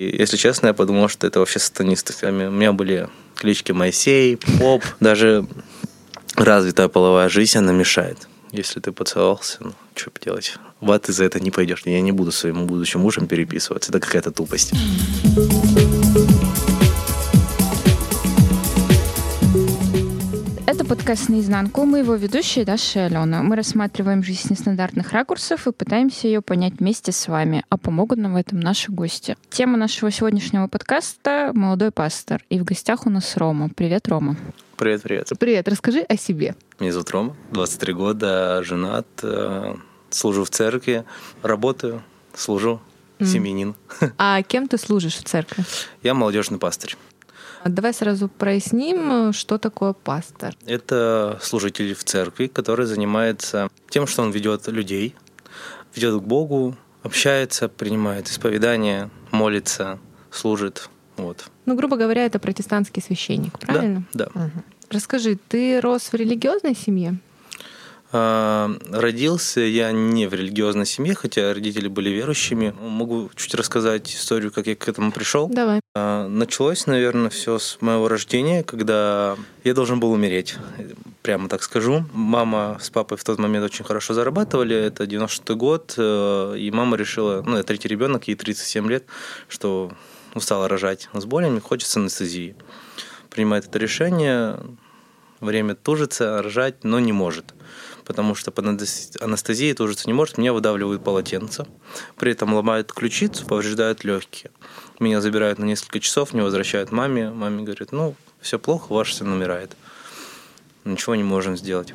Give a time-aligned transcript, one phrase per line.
[0.00, 2.14] И, если честно, я подумал, что это вообще сатанисты.
[2.26, 4.82] У меня были клички Моисей, Поп.
[5.00, 5.46] Даже
[6.36, 8.26] развитая половая жизнь, она мешает.
[8.50, 10.54] Если ты поцеловался, ну, что поделать?
[10.80, 11.82] В ад ты за это не пойдешь.
[11.84, 13.90] Я не буду своему будущим мужем переписываться.
[13.90, 14.72] Это какая-то тупость.
[21.10, 21.86] Подкаст «Наизнанку».
[21.86, 23.42] Мы его ведущие Даша и Алена.
[23.42, 27.64] Мы рассматриваем жизнь с нестандартных ракурсов и пытаемся ее понять вместе с вами.
[27.68, 29.36] А помогут нам в этом наши гости.
[29.50, 32.44] Тема нашего сегодняшнего подкаста— «Молодой пастор».
[32.48, 33.70] И в гостях у нас Рома.
[33.70, 34.36] Привет, Рома.
[34.76, 35.32] Привет, привет.
[35.36, 36.54] Привет, расскажи о себе.
[36.78, 39.74] Меня зовут Рома, 23 года, женат, э,
[40.10, 41.04] служу в церкви,
[41.42, 42.04] работаю,
[42.34, 42.80] служу,
[43.18, 43.26] mm.
[43.26, 43.74] семьянин.
[44.16, 45.64] А кем ты служишь в церкви?
[46.04, 46.96] Я молодежный пастырь.
[47.64, 50.54] Давай сразу проясним, что такое пастор.
[50.66, 55.14] Это служитель в церкви, который занимается тем, что он ведет людей,
[55.94, 59.98] ведет к Богу, общается, принимает исповедание, молится,
[60.30, 60.88] служит.
[61.16, 61.50] Вот.
[61.66, 64.04] Ну, грубо говоря, это протестантский священник, правильно?
[64.14, 64.28] Да.
[64.34, 64.40] да.
[64.40, 64.64] Угу.
[64.90, 67.18] Расскажи, ты рос в религиозной семье?
[68.12, 72.74] А, родился я не в религиозной семье, хотя родители были верующими.
[72.80, 75.48] Могу чуть рассказать историю, как я к этому пришел.
[75.48, 75.80] Давай.
[75.94, 80.56] А, началось, наверное, все с моего рождения, когда я должен был умереть.
[81.22, 82.04] Прямо так скажу.
[82.12, 84.74] Мама с папой в тот момент очень хорошо зарабатывали.
[84.74, 85.94] Это 96 год.
[85.96, 89.04] Э, и мама решила, ну, я третий ребенок, ей 37 лет,
[89.48, 89.92] что
[90.34, 92.56] устала рожать с болями, хочется анестезии.
[93.30, 94.58] Принимает это решение,
[95.40, 97.54] время тужится, рожать, но не может
[98.10, 101.64] потому что под анестезией тужиться не может, меня выдавливают полотенце,
[102.16, 104.50] при этом ломают ключицу, повреждают легкие.
[104.98, 107.30] Меня забирают на несколько часов, не возвращают маме.
[107.30, 109.76] Маме говорит, ну, все плохо, ваш сын умирает.
[110.84, 111.94] Ничего не можем сделать.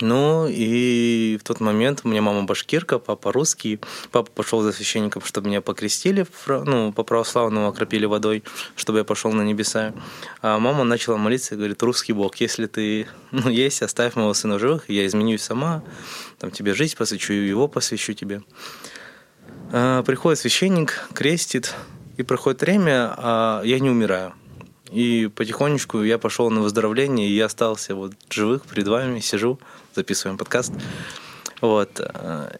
[0.00, 3.80] Ну и в тот момент у меня мама башкирка, папа русский.
[4.10, 8.44] Папа пошел за священником, чтобы меня покрестили, ну, по православному окропили водой,
[8.76, 9.94] чтобы я пошел на небеса.
[10.42, 14.58] А мама начала молиться и говорит, русский бог, если ты ну, есть, оставь моего сына
[14.58, 15.82] живых, я изменюсь сама,
[16.38, 18.42] там тебе жизнь посвящу, его посвящу тебе.
[19.72, 21.74] А, приходит священник, крестит,
[22.18, 24.34] и проходит время, а я не умираю.
[24.90, 29.58] И потихонечку я пошел на выздоровление, и я остался вот живых перед вами, сижу,
[29.94, 30.72] записываем подкаст.
[31.60, 32.00] Вот.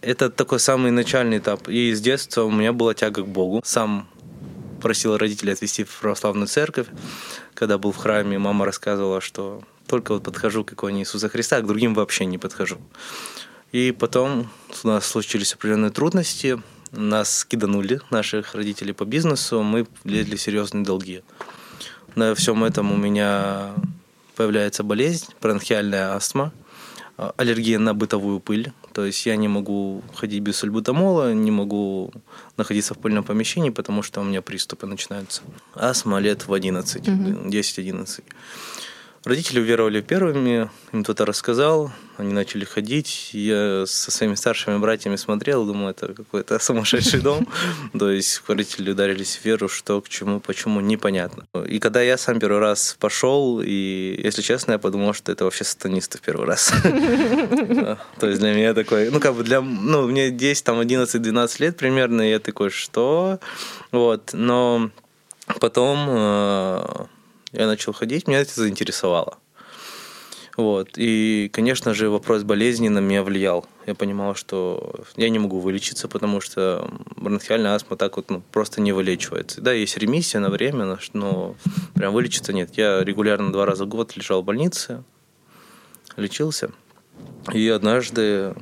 [0.03, 1.69] Это такой самый начальный этап.
[1.69, 3.63] И с детства у меня была тяга к Богу.
[3.65, 4.09] Сам
[4.83, 6.87] просил родителей отвезти в православную церковь.
[7.55, 11.61] Когда был в храме, мама рассказывала, что только вот подхожу к иконе Иисуса Христа, а
[11.63, 12.79] к другим вообще не подхожу.
[13.73, 14.51] И потом
[14.83, 16.61] у нас случились определенные трудности.
[16.93, 21.23] Нас киданули, наших родителей по бизнесу, мы влезли в серьезные долги.
[22.15, 23.75] На всем этом у меня
[24.37, 26.53] появляется болезнь, бронхиальная астма,
[27.17, 28.73] а, аллергия на бытовую пыль.
[28.93, 32.13] То есть я не могу ходить без сульбутамола, не могу
[32.57, 35.43] находиться в пыльном помещении, потому что у меня приступы начинаются.
[35.75, 37.15] Астма лет в 11, угу.
[37.49, 38.23] 10-11.
[39.25, 43.31] Родители уверовали первыми, им кто-то рассказал, они начали ходить.
[43.33, 47.49] Я со своими старшими братьями смотрел, думал, это какой-то сумасшедший дом.
[47.99, 51.47] То есть родители ударились в веру, что к чему, почему, непонятно.
[51.67, 55.65] И когда я сам первый раз пошел, и, если честно, я подумал, что это вообще
[55.65, 56.73] сатанисты в первый раз.
[58.21, 61.77] То есть для меня такой, ну, как бы для, ну, мне 10, там, 11-12 лет
[61.77, 63.41] примерно, и я такой, что?
[63.91, 64.91] Вот, но
[65.61, 67.07] потом э,
[67.53, 69.39] я начал ходить, меня это заинтересовало.
[70.59, 70.91] Вот.
[70.97, 73.65] И, конечно же, вопрос болезни на меня влиял.
[73.87, 78.81] Я понимал, что я не могу вылечиться, потому что бронхиальная астма так вот ну, просто
[78.81, 79.61] не вылечивается.
[79.61, 81.55] Да, есть ремиссия на время, но
[81.95, 82.77] прям вылечиться нет.
[82.77, 85.05] Я регулярно два раза в год лежал в больнице,
[86.17, 86.73] лечился.
[87.53, 88.57] И однажды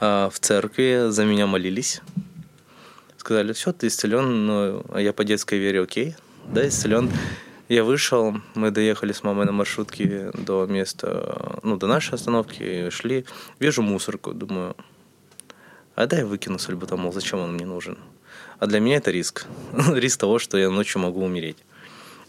[0.00, 2.00] а, в церкви за меня молились.
[3.16, 6.16] Сказали, все, ты исцелен, но я по детской вере окей,
[6.48, 7.12] да, исцелен.
[7.70, 13.24] Я вышел, мы доехали с мамой на маршрутке до места, ну, до нашей остановки, шли,
[13.60, 14.74] вижу мусорку, думаю,
[15.94, 17.96] а дай выкину сальбутамол, зачем он мне нужен?
[18.58, 19.46] А для меня это риск.
[19.94, 21.58] риск того, что я ночью могу умереть.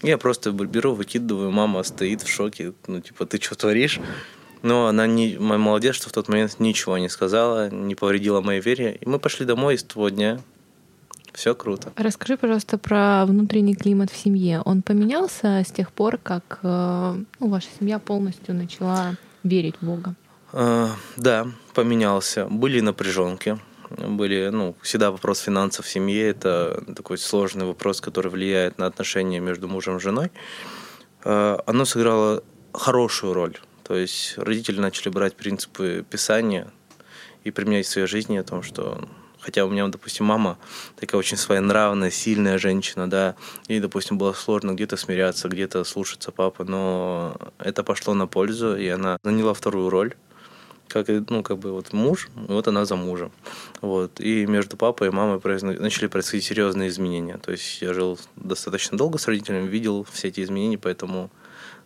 [0.04, 4.00] Я просто беру, выкидываю, мама стоит в шоке, ну, типа, ты что творишь?
[4.62, 8.96] Но она не, молодец, что в тот момент ничего не сказала, не повредила моей вере.
[9.02, 10.40] И мы пошли домой с того дня.
[11.34, 11.92] Все круто.
[11.96, 14.62] Расскажи, пожалуйста, про внутренний климат в семье.
[14.66, 20.16] Он поменялся с тех пор, как э, ну, ваша семья полностью начала верить в Бога?
[20.54, 22.48] А, да, поменялся.
[22.50, 23.60] Были напряженки.
[23.90, 29.40] Были, ну, всегда вопрос финансов в семье это такой сложный вопрос, который влияет на отношения
[29.40, 30.32] между мужем и женой.
[31.24, 32.44] А, оно сыграло
[32.74, 33.58] хорошую роль.
[33.84, 36.72] То есть родители начали брать принципы Писания
[37.44, 39.08] и применять в своей жизни о том, что
[39.42, 40.58] Хотя у меня, допустим, мама
[40.96, 43.36] такая очень своенравная, сильная женщина, да,
[43.68, 48.88] и, допустим, было сложно где-то смиряться, где-то слушаться папы, но это пошло на пользу, и
[48.88, 50.16] она заняла вторую роль
[50.92, 53.32] как, ну, как бы вот муж, и вот она за мужем.
[53.82, 54.20] Вот.
[54.20, 55.72] И между папой и мамой произно...
[55.74, 57.38] начали происходить серьезные изменения.
[57.38, 61.30] То есть я жил достаточно долго с родителями, видел все эти изменения, поэтому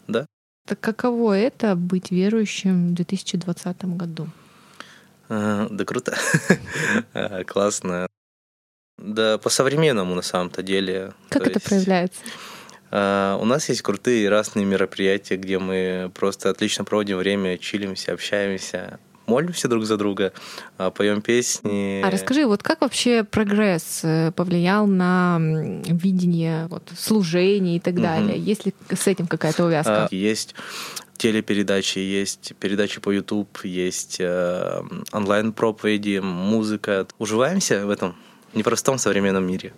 [0.08, 0.26] да.
[0.68, 4.28] Так каково это быть верующим в 2020 году?
[5.30, 6.18] А, да круто.
[7.14, 8.08] А, классно.
[8.98, 11.14] Да по-современному на самом-то деле.
[11.30, 11.68] Как То это есть...
[11.68, 12.22] проявляется?
[12.92, 19.00] А, у нас есть крутые разные мероприятия, где мы просто отлично проводим время, чилимся, общаемся,
[19.28, 20.34] молимся друг за друга,
[20.78, 22.02] а, поем песни.
[22.04, 28.38] А расскажи, вот как вообще прогресс э, повлиял на видение вот, служения и так далее?
[28.38, 28.44] Угу.
[28.44, 30.08] Есть ли с этим какая-то увязка?
[30.12, 30.56] Есть
[31.18, 34.82] телепередачи, есть передачи по YouTube, есть э,
[35.12, 37.08] онлайн-проповеди, музыка.
[37.20, 38.16] Уживаемся в этом
[38.54, 39.74] непростом современном мире.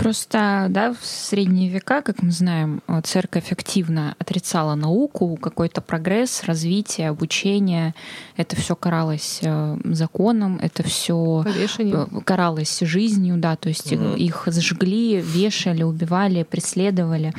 [0.00, 7.10] Просто, да, в средние века, как мы знаем, церковь активно отрицала науку, какой-то прогресс, развитие,
[7.10, 7.94] обучение.
[8.34, 14.14] Это все каралось э, законом, это все э, каралось жизнью, да, то есть угу.
[14.14, 17.34] их зажгли, вешали, убивали, преследовали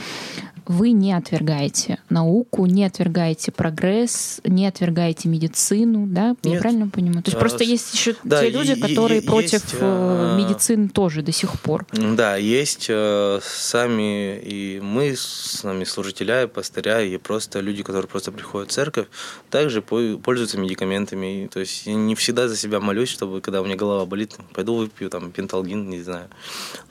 [0.72, 6.36] вы не отвергаете науку, не отвергаете прогресс, не отвергаете медицину, да?
[6.44, 7.24] Я правильно понимаю?
[7.24, 10.38] То есть а, просто есть еще да, те люди, которые против есть, а...
[10.38, 11.86] медицины тоже до сих пор.
[11.92, 18.32] Да, есть э, сами и мы, сами служителя, и пастыря, и просто люди, которые просто
[18.32, 19.08] приходят в церковь,
[19.50, 21.50] также пользуются медикаментами.
[21.52, 24.76] То есть я не всегда за себя молюсь, чтобы когда у меня голова болит, пойду
[24.76, 26.30] выпью там пенталгин, не знаю,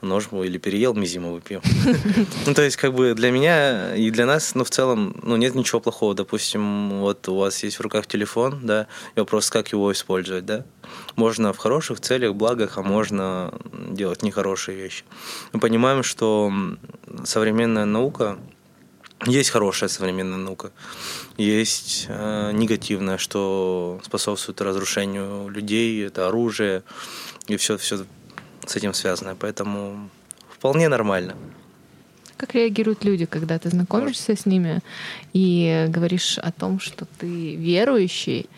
[0.03, 1.63] нож или переел мизима выпью.
[2.47, 5.55] Ну, то есть как бы для меня и для нас, ну, в целом, ну, нет
[5.55, 6.15] ничего плохого.
[6.15, 10.65] Допустим, вот у вас есть в руках телефон, да, и вопрос, как его использовать, да.
[11.17, 15.05] Можно в хороших целях, благах, а можно делать нехорошие вещи.
[15.53, 16.53] Мы понимаем, что
[17.25, 18.39] современная наука,
[19.27, 20.73] есть хорошая современная наука,
[21.37, 26.83] есть э, негативная, что способствует разрушению людей, это оружие
[27.47, 28.05] и все, все
[28.67, 29.37] с этим связано.
[29.39, 30.09] Поэтому
[30.51, 31.37] вполне нормально.
[32.41, 34.81] Как реагируют люди, когда ты знакомишься с ними
[35.35, 38.49] и говоришь о том, что ты верующий,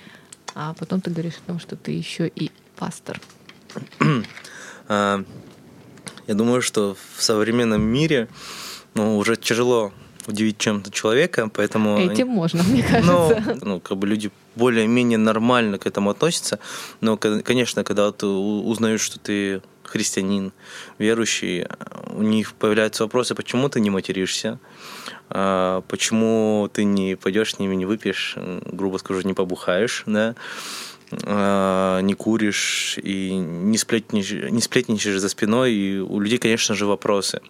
[0.54, 3.20] а потом ты говоришь о том, что ты еще и пастор?
[4.88, 5.24] А,
[6.28, 8.28] я думаю, что в современном мире
[8.94, 9.92] ну, уже тяжело
[10.28, 11.98] удивить чем-то человека, поэтому...
[11.98, 13.42] Этим можно, мне кажется.
[13.46, 16.58] Ну, ну как бы люди более-менее нормально к этому относятся,
[17.00, 20.52] но, конечно, когда ты узнаешь, что ты христианин,
[20.98, 21.66] верующий,
[22.10, 24.58] у них появляются вопросы, почему ты не материшься,
[25.28, 30.34] а, почему ты не пойдешь с ними, не выпьешь, грубо скажу, не побухаешь, да,
[31.24, 36.86] а, не куришь и не сплетничаешь, не сплетничаешь за спиной, и у людей, конечно же,
[36.86, 37.40] вопросы.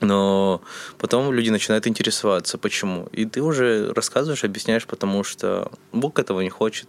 [0.00, 0.60] Но
[0.98, 3.08] потом люди начинают интересоваться, почему.
[3.12, 6.88] И ты уже рассказываешь, объясняешь, потому что Бог этого не хочет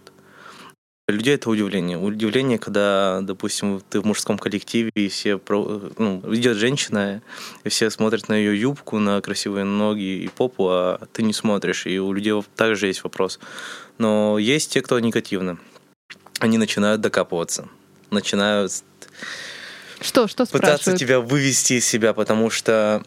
[1.10, 1.98] людей это удивление.
[1.98, 7.22] Удивление, когда, допустим, ты в мужском коллективе, и все, ну, идет женщина,
[7.64, 11.86] и все смотрят на ее юбку, на красивые ноги и попу, а ты не смотришь,
[11.86, 13.38] и у людей также есть вопрос.
[13.98, 15.58] Но есть те, кто негативно.
[16.38, 17.68] Они начинают докапываться,
[18.10, 18.72] начинают
[20.00, 23.02] что, что пытаться тебя вывести из себя, потому что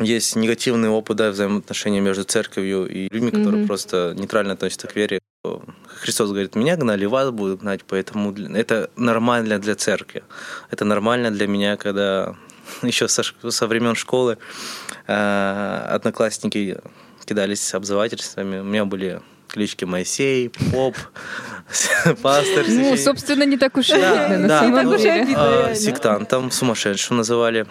[0.00, 3.66] есть негативный опыт да, взаимоотношения между церковью и людьми, которые mm-hmm.
[3.66, 5.20] просто нейтрально относятся к вере.
[6.00, 10.22] Христос говорит, меня гнали, вас будут гнать, поэтому это нормально для церкви.
[10.70, 12.34] Это нормально для меня, когда
[12.82, 14.38] еще со, со времен школы
[15.06, 16.78] э, одноклассники
[17.24, 18.60] кидались обзывательствами.
[18.60, 20.96] У меня были клички Моисей, Поп,
[22.22, 22.64] Пастор.
[22.68, 25.34] Ну, собственно, не так уж и обидно, на самом деле.
[25.36, 27.66] А, сектантом, сумасшедшим называли.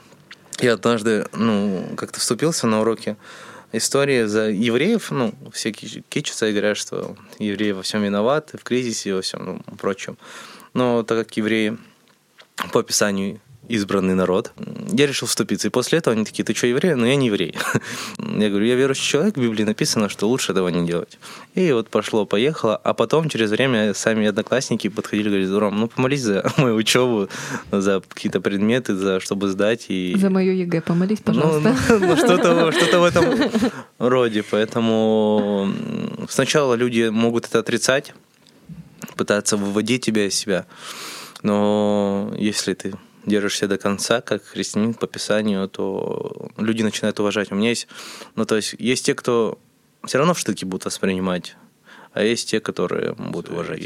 [0.59, 3.15] Я однажды, ну, как-то вступился на уроки
[3.71, 9.09] истории за евреев, ну, все кичатся и говорят, что евреи во всем виноваты, в кризисе
[9.09, 10.17] и во всем ну, прочем.
[10.73, 11.77] Но так как евреи
[12.71, 14.51] по описанию избранный народ.
[14.91, 15.67] Я решил вступиться.
[15.67, 16.95] И после этого они такие, ты что, еврей?
[16.95, 17.55] Ну, я не еврей.
[18.17, 21.19] Я говорю, я верующий человек, в Библии написано, что лучше этого не делать.
[21.53, 22.75] И вот пошло-поехало.
[22.75, 27.29] А потом, через время, сами одноклассники подходили и говорили, Ром, ну, помолись за мою учебу,
[27.71, 29.85] за какие-то предметы, за чтобы сдать.
[29.89, 30.15] И...
[30.17, 31.75] За мою ЕГЭ помолись, ну, пожалуйста.
[31.89, 33.25] Ну, ну, что-то, что-то в этом
[33.99, 34.43] роде.
[34.49, 35.71] Поэтому
[36.29, 38.13] сначала люди могут это отрицать,
[39.15, 40.65] пытаться выводить тебя из себя.
[41.43, 42.93] Но если ты
[43.25, 47.51] держишься до конца, как христианин по Писанию, то люди начинают уважать.
[47.51, 47.87] У меня есть,
[48.35, 49.59] ну то есть есть те, кто
[50.05, 51.55] все равно в штыки будут воспринимать,
[52.13, 53.81] а есть те, которые будут уважать.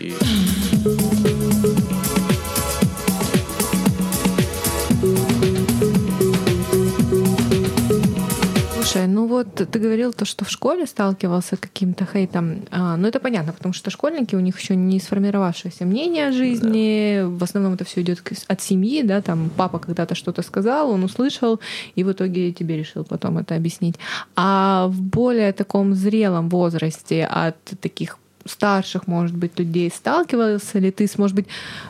[9.06, 12.66] Слушай, ну вот ты говорил то, что в школе сталкивался с каким-то хейтом.
[12.72, 17.22] А, ну это понятно, потому что школьники, у них еще не сформировавшееся мнение о жизни.
[17.22, 17.28] Да.
[17.28, 21.60] В основном это все идет от семьи, да, там папа когда-то что-то сказал, он услышал,
[21.96, 23.96] и в итоге тебе решил потом это объяснить.
[24.36, 31.08] А в более таком зрелом возрасте от таких старших, может быть, людей сталкивался ли ты
[31.08, 31.48] с, может быть,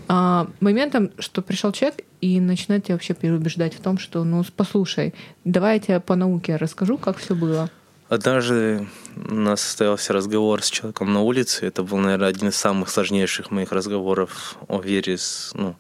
[0.08, 5.14] а, моментом, что пришел человек и начинает тебя вообще переубеждать в том, что, ну, послушай,
[5.44, 7.70] давай я тебе по науке расскажу, как все было.
[8.10, 11.68] Однажды у нас состоялся разговор с человеком на улице.
[11.68, 15.18] Это был, наверное, один из самых сложнейших моих разговоров о вере.
[15.54, 15.76] Ну,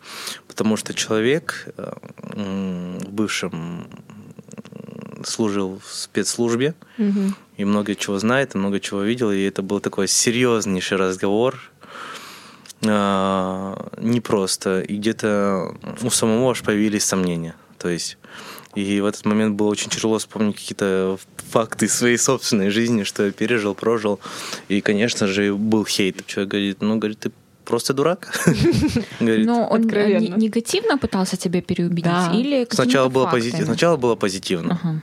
[0.48, 3.88] потому что человек э, в бывшем
[5.24, 7.34] служил в спецслужбе угу.
[7.58, 11.72] и много чего знает, и много чего видел, и это был такой серьезнейший разговор,
[12.88, 17.56] а, непросто, и где-то у самого аж появились сомнения.
[17.77, 18.18] То есть
[18.75, 21.18] и в этот момент было очень тяжело вспомнить какие-то
[21.50, 24.20] факты своей собственной жизни, что я пережил, прожил.
[24.68, 26.25] И, конечно же, был хейт.
[26.25, 27.32] Человек говорит, ну, говорит, ты
[27.63, 28.34] просто дурак.
[29.20, 33.65] Но он негативно пытался тебя переубедить или сначала было позитивно.
[33.65, 35.01] Сначала было позитивно.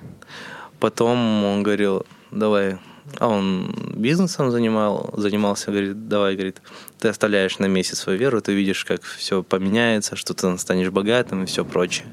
[0.78, 2.76] Потом он говорил, давай,
[3.18, 6.62] а он бизнесом занимал, занимался, говорит, давай, говорит,
[6.99, 11.42] ты оставляешь на месяц свою веру, ты видишь, как все поменяется, что ты станешь богатым
[11.42, 12.06] и все прочее.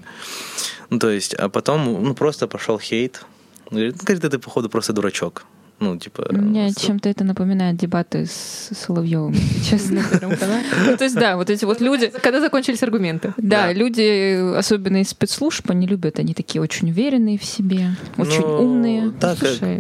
[0.90, 3.24] Ну, то есть, а потом, ну, просто пошел хейт.
[3.70, 5.46] Говорит, ну, говорит, ты, походу, просто дурачок.
[5.80, 6.28] Ну, типа...
[6.32, 6.76] Мне с...
[6.76, 9.34] чем-то это напоминает дебаты с Соловьевым,
[9.70, 10.04] честно.
[10.22, 12.08] Ну, то есть, да, вот эти вот люди...
[12.22, 13.34] Когда закончились аргументы.
[13.38, 18.64] Да, люди, особенно из спецслужб, они любят, они такие очень уверенные в себе, очень ну,
[18.64, 19.12] умные.
[19.20, 19.36] Да,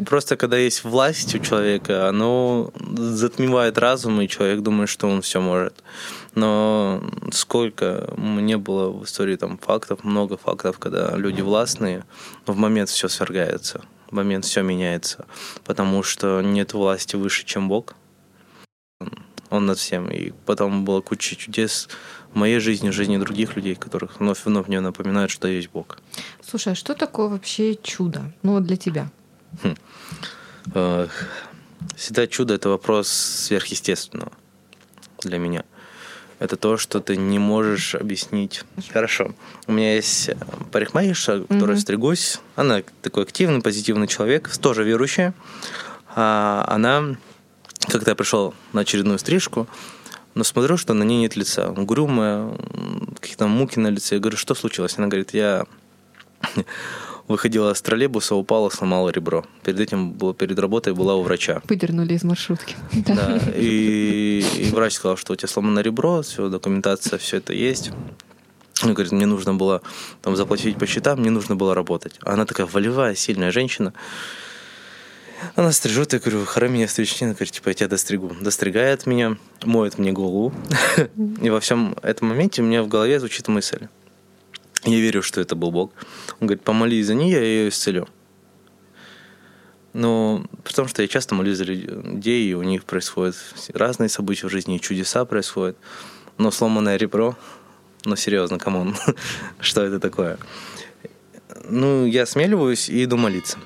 [0.06, 5.42] просто когда есть власть у человека, оно затмевает разум, и человек думает, что он все
[5.42, 5.84] может.
[6.36, 12.06] Но сколько мне было в истории там фактов, много фактов, когда люди властные,
[12.46, 15.26] в момент все свергается момент все меняется,
[15.64, 17.96] потому что нет власти выше, чем Бог.
[19.50, 20.10] Он над всем.
[20.10, 21.90] И потом было куча чудес
[22.32, 25.70] в моей жизни, в жизни других людей, которых вновь и вновь мне напоминают, что есть
[25.70, 25.98] Бог.
[26.42, 28.32] Слушай, а что такое вообще чудо?
[28.44, 29.10] Ну, для тебя?
[29.64, 31.08] Хм.
[31.96, 34.32] Всегда чудо— это вопрос сверхъестественного
[35.24, 35.64] для меня
[36.40, 38.64] это то, что ты не можешь объяснить.
[38.92, 39.34] Хорошо.
[39.68, 40.32] У меня есть
[40.72, 41.82] парикмахерша, которая mm-hmm.
[41.82, 42.40] стригусь.
[42.56, 45.34] Она такой активный, позитивный человек, тоже верующая.
[46.16, 47.18] А она,
[47.88, 49.68] когда я пришел на очередную стрижку,
[50.34, 51.70] но смотрю, что на ней нет лица.
[51.72, 52.58] Угрюмая,
[53.20, 54.16] какие-то муки на лице.
[54.16, 54.98] Я говорю, что случилось?
[54.98, 55.66] Она говорит, я
[57.30, 59.46] выходила с троллейбуса, упала, сломала ребро.
[59.64, 61.62] Перед этим было перед работой была у врача.
[61.70, 62.76] Выдернули из маршрутки.
[62.92, 63.40] Да.
[63.56, 67.92] И, и врач сказал, что у тебя сломано ребро, все, документация, все это есть.
[68.84, 69.82] Он говорит, мне нужно было
[70.22, 72.16] там заплатить по счетам, мне нужно было работать.
[72.24, 73.94] А она такая волевая, сильная женщина.
[75.56, 77.22] Она стрижет, я говорю, храм меня стричь.
[77.22, 78.36] Она говорит, типа, я тебя достригу.
[78.42, 80.54] Достригает меня, моет мне голову.
[81.42, 83.88] И во всем этом моменте у меня в голове звучит мысль.
[84.84, 85.92] Я верю, что это был Бог.
[86.40, 88.08] Он говорит, помолись за нее, я ее исцелю.
[89.94, 93.36] Но потому что я часто молюсь за людей, и у них происходят
[93.74, 95.78] разные события в жизни, и чудеса происходят.
[96.38, 97.36] Но сломанное ребро,
[98.06, 98.96] ну серьезно, come on,
[99.60, 100.38] что это такое?
[101.66, 103.58] Ну, я смеливаюсь и иду молиться.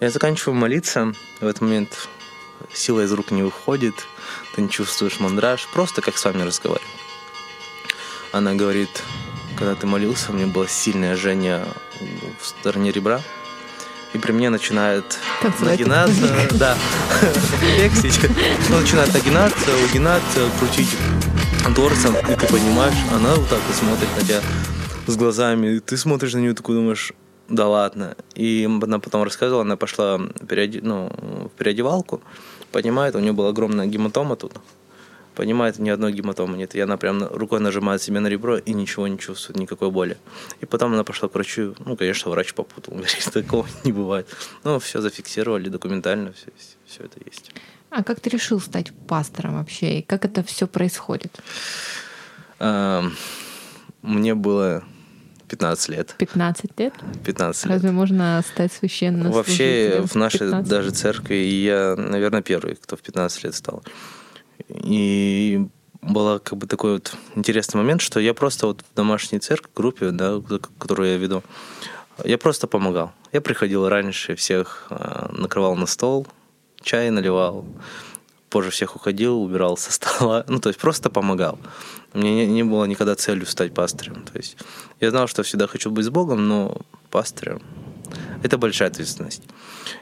[0.00, 2.08] Я заканчиваю молиться, в этот момент
[2.72, 3.94] сила из рук не выходит,
[4.54, 6.90] ты не чувствуешь мандраж, просто как с вами разговариваю.
[8.32, 9.02] Она говорит,
[9.58, 11.64] когда ты молился, у меня было сильное жжение
[12.40, 13.20] в стороне ребра.
[14.14, 15.18] И при мне начинает
[15.60, 16.76] нагинаться, да.
[18.70, 20.96] Ну, начинает нагинаться, угинаться, крутить
[21.74, 24.40] торсом, и ты понимаешь, она вот так вот смотрит на тебя
[25.06, 27.12] с глазами, и ты смотришь на нее, такой думаешь,
[27.48, 28.16] да ладно.
[28.34, 30.80] И она потом рассказывала, она пошла переоди...
[30.82, 31.10] ну,
[31.44, 32.22] в переодевалку,
[32.72, 34.52] понимает, у нее была огромная гематома тут,
[35.38, 36.74] понимает, ни одной гематомы нет.
[36.74, 40.16] И она прям рукой нажимает себе на ребро и ничего не чувствует, никакой боли.
[40.60, 41.76] И потом она пошла к врачу.
[41.86, 42.94] Ну, конечно, врач попутал.
[42.96, 44.26] Говорит, такого не бывает.
[44.64, 46.46] Ну, все зафиксировали документально, все,
[46.86, 47.52] все это есть.
[47.90, 50.00] А как ты решил стать пастором вообще?
[50.00, 51.40] И как это все происходит?
[52.58, 54.82] Мне было
[55.48, 56.14] 15 лет.
[56.18, 56.94] 15 лет?
[57.24, 57.72] 15 лет.
[57.72, 59.30] Разве можно стать священным?
[59.30, 63.84] Вообще в нашей даже церкви я, наверное, первый, кто в 15 лет стал.
[64.68, 65.66] И
[66.02, 70.10] был как бы такой вот интересный момент, что я просто вот в домашней церкви, группе,
[70.10, 70.40] да,
[70.78, 71.42] которую я веду,
[72.24, 73.12] я просто помогал.
[73.32, 76.26] Я приходил раньше, всех а, накрывал на стол,
[76.82, 77.64] чай наливал,
[78.48, 81.58] позже всех уходил, убирал со стола, ну, то есть просто помогал.
[82.14, 84.22] Мне не, не было никогда целью стать пастырем.
[84.24, 84.56] То есть
[85.00, 86.78] я знал, что всегда хочу быть с Богом, но
[87.10, 87.60] пастырем
[88.42, 89.42] Это большая ответственность.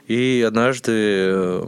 [0.06, 1.64] И однажды э,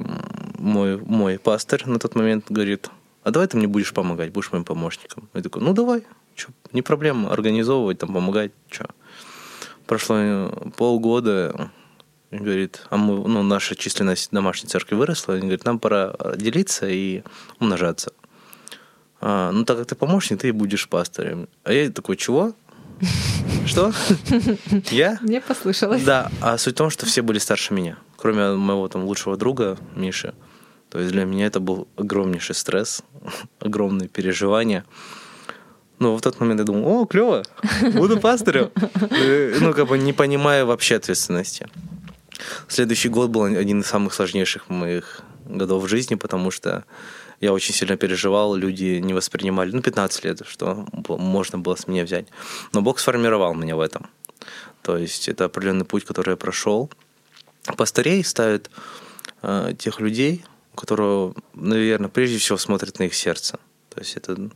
[0.58, 2.90] мой, мой пастор на тот момент говорит,
[3.22, 5.28] а давай ты мне будешь помогать, будешь моим помощником.
[5.34, 8.88] Я такой, ну давай, чё, не проблема, организовывать, там, помогать, что.
[9.86, 11.70] Прошло э, полгода,
[12.30, 17.22] говорит, а мы, ну, наша численность домашней церкви выросла, он говорит, нам пора делиться и
[17.58, 18.12] умножаться.
[19.20, 21.48] А, ну, так как ты помощник, ты и будешь пастором.
[21.64, 22.52] А я такой, чего?
[23.66, 23.92] Что?
[24.90, 25.18] Я?
[25.22, 26.02] Мне послышалось.
[26.04, 29.78] Да, а суть в том, что все были старше меня, кроме моего там лучшего друга
[29.94, 30.34] Миши.
[30.90, 33.02] То есть для меня это был огромнейший стресс,
[33.60, 34.84] огромные переживания.
[35.98, 37.42] Но в тот момент я думал, о, клево,
[37.94, 38.70] буду пастырем.
[39.10, 41.66] Э, ну, как бы не понимая вообще ответственности.
[42.68, 46.84] Следующий год был один из самых сложнейших моих годов в жизни, потому что
[47.40, 52.04] я очень сильно переживал, люди не воспринимали, ну, 15 лет, что можно было с меня
[52.04, 52.26] взять.
[52.72, 54.08] Но Бог сформировал меня в этом.
[54.82, 56.90] То есть это определенный путь, который я прошел.
[57.76, 58.70] Пастырей ставят
[59.42, 60.44] э, тех людей,
[60.78, 63.58] которые, наверное, прежде всего смотрят на их сердце.
[63.88, 64.50] То есть это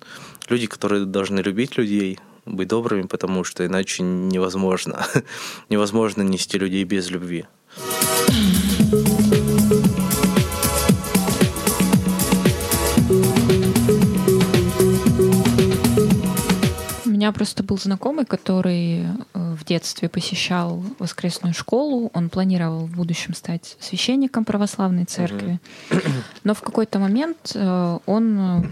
[0.49, 5.05] люди, которые должны любить людей, быть добрыми, потому что иначе невозможно.
[5.69, 7.47] невозможно нести людей без любви.
[17.43, 22.09] Просто был знакомый, который э, в детстве посещал воскресную школу.
[22.15, 25.59] Он планировал в будущем стать священником православной церкви.
[26.45, 28.63] Но в какой-то момент э, он э,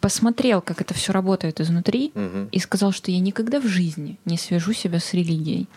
[0.00, 2.10] посмотрел, как это все работает изнутри,
[2.52, 5.68] и сказал, что я никогда в жизни не свяжу себя с религией.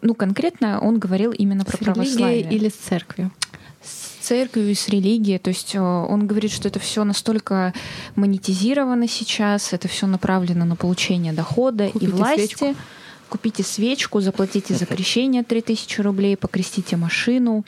[0.00, 2.50] Ну, конкретно он говорил именно про с православие.
[2.50, 3.30] или с церковью?
[4.22, 5.38] Церковью с религией.
[5.38, 7.74] То есть э, он говорит, что это все настолько
[8.16, 12.56] монетизировано сейчас, это все направлено на получение дохода Купите и власти.
[12.56, 12.76] Свечку.
[13.28, 17.64] Купите свечку, заплатите за крещение 3000 рублей, покрестите машину.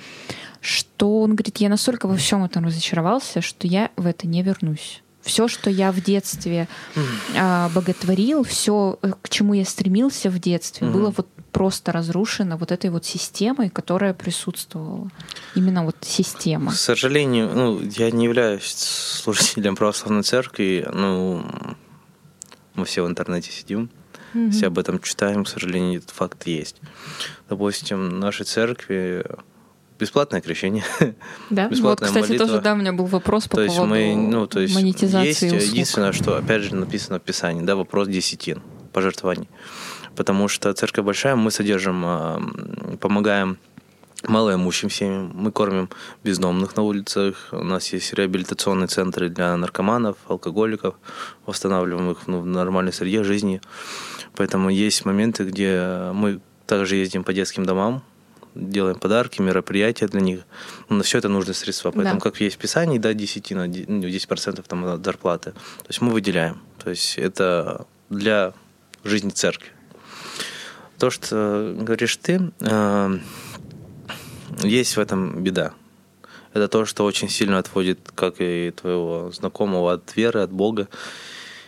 [0.61, 5.02] Что он говорит, я настолько во всем этом разочаровался, что я в это не вернусь
[5.25, 6.69] все, что я в детстве
[7.34, 10.93] э, боготворил, все, к чему я стремился в детстве, mm-hmm.
[10.93, 15.08] было вот просто разрушено вот этой вот системой, которая присутствовала.
[15.54, 16.73] Именно вот система.
[16.73, 21.47] К сожалению, ну, я не являюсь служителем православной церкви, ну,
[22.75, 23.88] мы все в интернете сидим,
[24.34, 24.50] mm-hmm.
[24.50, 26.80] все об этом читаем, к сожалению, этот факт есть.
[27.49, 29.25] Допустим, в нашей церкви
[29.97, 30.84] Бесплатное крещение.
[31.50, 32.47] Да, вот, кстати, молитва.
[32.49, 35.43] тоже, да, у меня был вопрос по то поводу мы, ну, то есть монетизации есть
[35.45, 35.62] услуг.
[35.62, 38.60] Единственное, что, опять же, написано в Писании, да, вопрос десятин,
[38.93, 39.49] пожертвований.
[40.16, 42.42] Потому что церковь большая, мы содержим, а,
[43.00, 43.58] помогаем
[44.28, 45.90] малоимущим семьям, мы кормим
[46.22, 50.94] бездомных на улицах, у нас есть реабилитационные центры для наркоманов, алкоголиков,
[51.46, 53.60] восстанавливаем их ну, в нормальной среде жизни.
[54.36, 58.02] Поэтому есть моменты, где мы также ездим по детским домам,
[58.54, 60.40] делаем подарки, мероприятия для них.
[60.88, 61.90] Но на все это нужны средства.
[61.90, 62.20] Поэтому, да.
[62.20, 65.52] как есть в Писании, да, десятина, 10% там от зарплаты.
[65.52, 66.60] То есть мы выделяем.
[66.82, 68.54] То есть это для
[69.02, 69.74] жизни церкви.
[71.04, 73.19] То, что говоришь ты, э,
[74.62, 75.75] есть в этом беда.
[76.54, 80.88] Это то, что очень сильно отводит, как и твоего знакомого, от веры, от Бога.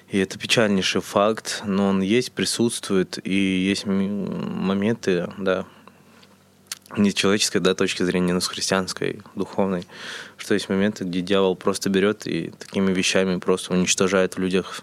[0.09, 5.67] И это печальнейший факт, но он есть, присутствует, и есть моменты, да,
[6.97, 9.87] не с человеческой да, точки зрения, но с христианской, духовной,
[10.39, 14.83] что есть моменты, где дьявол просто берет и такими вещами просто уничтожает в людях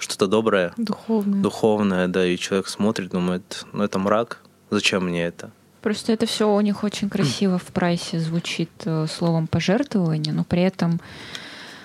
[0.00, 1.42] что-то доброе, духовное.
[1.42, 5.50] духовное, да, и человек смотрит, думает, ну это мрак, зачем мне это?
[5.82, 10.62] Просто это все у них очень красиво в прайсе звучит э, словом пожертвование, но при
[10.62, 11.00] этом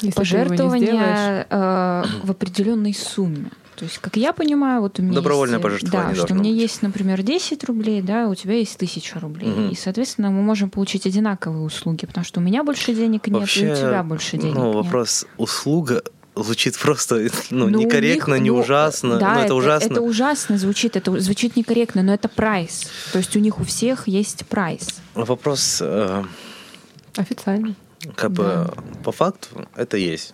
[0.02, 3.52] Если пожертвование э, в определенной сумме.
[3.76, 6.52] То есть, как я понимаю, вот у меня Добровольное есть, пожертвование Да, что у меня
[6.52, 6.62] быть.
[6.62, 9.52] есть, например, 10 рублей, да, у тебя есть 1000 рублей.
[9.52, 9.62] Угу.
[9.72, 13.68] И, соответственно, мы можем получить одинаковые услуги, потому что у меня больше денег нет, Вообще,
[13.68, 14.76] и у тебя больше денег ну, нет.
[14.76, 16.04] вопрос услуга
[16.36, 19.18] звучит просто ну, ну некорректно, них, не ну, ужасно.
[19.18, 19.94] Да, ну, это, это ужасно.
[19.94, 22.88] Это ужасно звучит, это звучит некорректно, но это прайс.
[23.12, 25.02] То есть у них у всех есть прайс.
[25.14, 25.80] Вопрос...
[25.82, 26.24] Э,
[27.16, 27.76] Официальный.
[28.16, 28.44] Как да.
[28.44, 30.34] бы по факту это есть.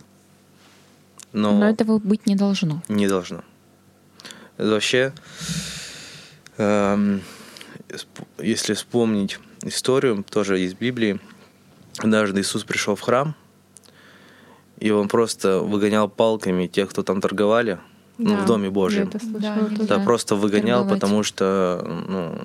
[1.33, 2.83] Но, но этого быть не должно.
[2.89, 3.43] Не должно.
[4.57, 5.13] Вообще,
[6.57, 7.21] эм,
[8.37, 11.19] если вспомнить историю, тоже из Библии,
[11.97, 13.35] однажды Иисус пришел в храм,
[14.81, 17.77] и он просто выгонял палками тех, кто там торговали,
[18.17, 19.09] да, ну, в Доме Божьем.
[19.23, 21.01] Да, да, просто выгонял, торговать.
[21.01, 22.35] потому что ну,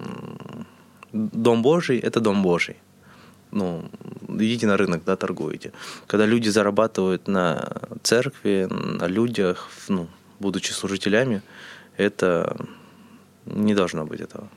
[1.12, 2.76] Дом Божий— это Дом Божий.
[3.52, 3.84] Ну,
[4.28, 5.72] идите на рынок, да, торгуете.
[6.06, 7.64] Когда люди зарабатывают на
[8.02, 10.06] церкви, на людях, ну,
[10.40, 11.42] будучи служителями,
[11.96, 12.56] это
[13.46, 14.48] не должно быть этого.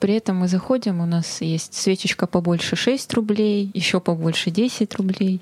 [0.00, 5.40] При этом мы заходим, у нас есть свечечка побольше 6 рублей, еще побольше 10 рублей.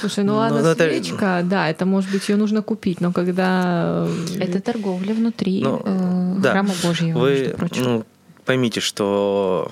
[0.00, 4.06] Слушай, ну, Ну, ладно, это- свечка, да, это может быть ее нужно купить, но когда
[4.08, 6.52] э, Это торговля внутри Ну, э, да.
[6.52, 7.82] храма Божьего, Вы между прочим.
[7.82, 8.04] ну,
[8.44, 9.70] поймите, что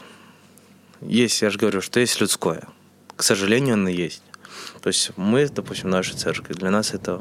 [1.00, 2.64] есть, я же говорю, что есть людское.
[3.16, 4.22] К сожалению, оно есть.
[4.80, 7.20] То есть мы, допустим, наша церковь, для нас это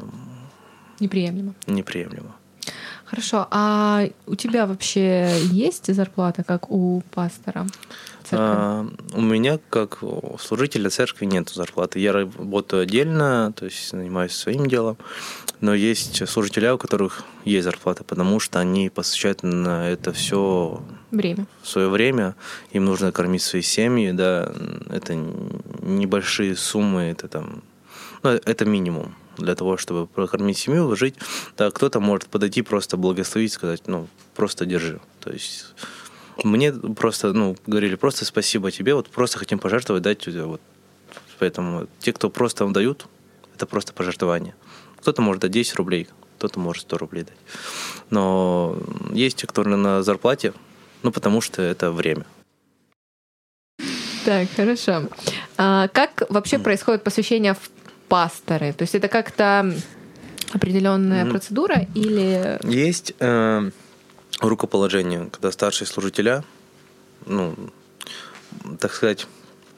[1.00, 1.54] неприемлемо.
[1.66, 2.34] неприемлемо.
[3.10, 7.66] Хорошо, а у тебя вообще есть зарплата, как у пастора?
[8.28, 8.36] церкви?
[8.38, 11.98] А, у меня, как у служителя церкви, нет зарплаты.
[12.00, 14.96] Я работаю отдельно, то есть занимаюсь своим делом.
[15.60, 21.46] Но есть служителя, у которых есть зарплата, потому что они посвящают на это все Время.
[21.64, 22.36] свое время,
[22.72, 24.52] им нужно кормить свои семьи, да,
[24.90, 25.14] это
[25.82, 27.62] небольшие суммы, это там,
[28.22, 31.14] ну, это минимум для того, чтобы прокормить семью, жить.
[31.56, 35.00] Да, кто-то может подойти просто благословить, сказать, ну, просто держи.
[35.20, 35.74] То есть
[36.44, 40.60] мне просто, ну, говорили, просто спасибо тебе, вот просто хотим пожертвовать, дать тебе вот.
[41.38, 43.06] Поэтому те, кто просто вам дают,
[43.54, 44.54] это просто пожертвование.
[44.96, 47.36] Кто-то может дать 10 рублей, кто-то может 100 рублей дать.
[48.10, 48.76] Но
[49.12, 50.52] есть те, которые на зарплате,
[51.02, 52.26] ну, потому что это время.
[54.24, 55.08] Так, хорошо.
[55.56, 57.70] А как вообще происходит посвящение в
[58.08, 58.72] пасторы?
[58.72, 59.74] То есть это как-то
[60.52, 61.30] определенная Мгм.
[61.32, 63.70] процедура или Есть э,
[64.40, 66.44] рукоположение, когда старшие служителя,
[67.26, 67.54] ну,
[68.80, 69.26] так сказать,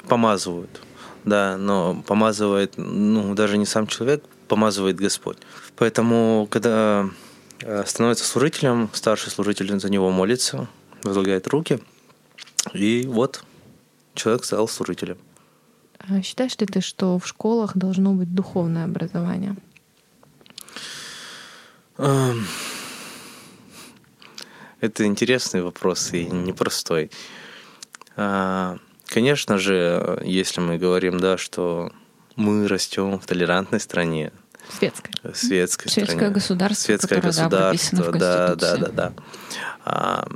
[0.09, 0.81] помазывают.
[1.25, 5.37] Да, но помазывает, ну, даже не сам человек, помазывает Господь.
[5.77, 7.09] Поэтому, когда
[7.63, 10.67] э, становится служителем, старший служитель за него молится,
[11.03, 11.79] возлагает руки,
[12.73, 13.45] и вот
[14.15, 15.19] человек стал служителем.
[16.11, 19.57] А считаешь ли ты, что в школах должно быть духовное образование?
[21.99, 22.47] Эм,
[24.81, 27.11] Это интересный вопрос и непростой.
[28.17, 31.91] А, Конечно же, если мы говорим, да, что
[32.37, 34.31] мы растем в толерантной стране,
[34.79, 35.13] Светское.
[35.35, 39.13] светской Светское стране, государство, светское которое, государство, да, да, да, да.
[39.85, 40.29] А,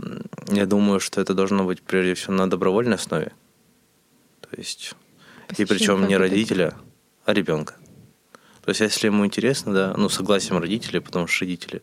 [0.48, 3.32] Я думаю, что это должно быть прежде всего на добровольной основе.
[4.40, 4.94] То есть
[5.56, 6.74] и причем не родителя,
[7.24, 7.74] а ребенка.
[8.64, 11.82] То есть, если ему интересно, да, ну, согласием родителей, потому что родители,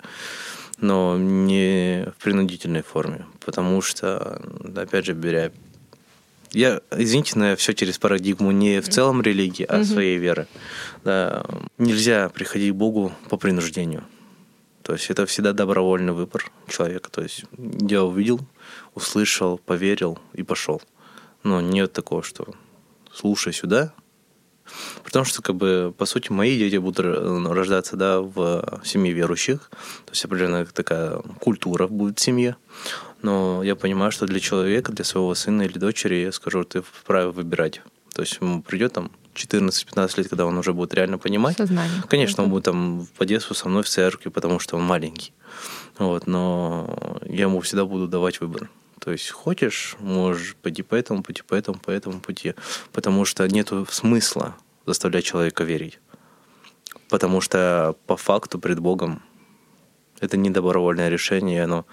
[0.77, 3.25] но не в принудительной форме.
[3.45, 4.41] Потому что,
[4.75, 5.51] опять же, беря...
[6.53, 9.85] Я, извините, но я все через парадигму не в целом религии, а Мгм.
[9.85, 10.47] своей веры.
[11.03, 11.45] Да,
[11.77, 14.03] нельзя приходить к Богу по принуждению.
[14.81, 17.09] То есть это всегда добровольный выбор человека.
[17.11, 18.41] То есть я увидел,
[18.95, 20.81] услышал, поверил и пошел.
[21.43, 22.47] Но нет такого, что
[23.13, 23.93] слушай сюда.
[25.03, 29.69] Потому что, как бы, по сути, мои дети будут э, рождаться, да, в семье верующих.
[30.05, 32.55] То есть определенная такая культура будет в семье.
[33.21, 37.31] Но я понимаю, что для человека, для своего сына или дочери, я скажу, ты вправе
[37.31, 37.81] выбирать.
[38.13, 41.57] То есть ему придет там 14-15 лет, когда он уже будет реально понимать.
[41.57, 42.03] Сознание.
[42.07, 45.33] Конечно, он будет там по детству со мной в церкви, потому что он маленький.
[45.97, 48.69] Вот, но я ему всегда буду давать выбор.
[49.01, 52.53] То есть хочешь, можешь пойти по этому пути, по этому, по этому пути.
[52.93, 55.99] Потому что нет смысла заставлять человека верить.
[57.09, 59.23] Потому что по факту пред Богом
[60.19, 61.87] это не добровольное решение, оно,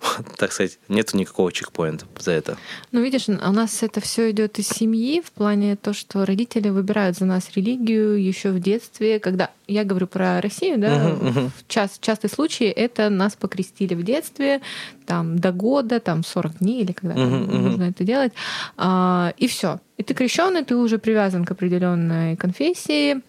[0.36, 2.56] так сказать, нету никакого чекпоинта за это.
[2.92, 7.16] Ну, видишь, у нас это все идет из семьи в плане то, что родители выбирают
[7.16, 11.50] за нас религию еще в детстве, когда я говорю про Россию, да, Мгм, мгм.
[11.56, 14.60] в час, частый случай это нас покрестили в детстве,
[15.06, 18.32] там до года, там 40 дней или когда нужно это делать,
[18.76, 19.80] А, и все.
[19.96, 23.20] И ты крещенный, ты уже привязан к определенной конфессии,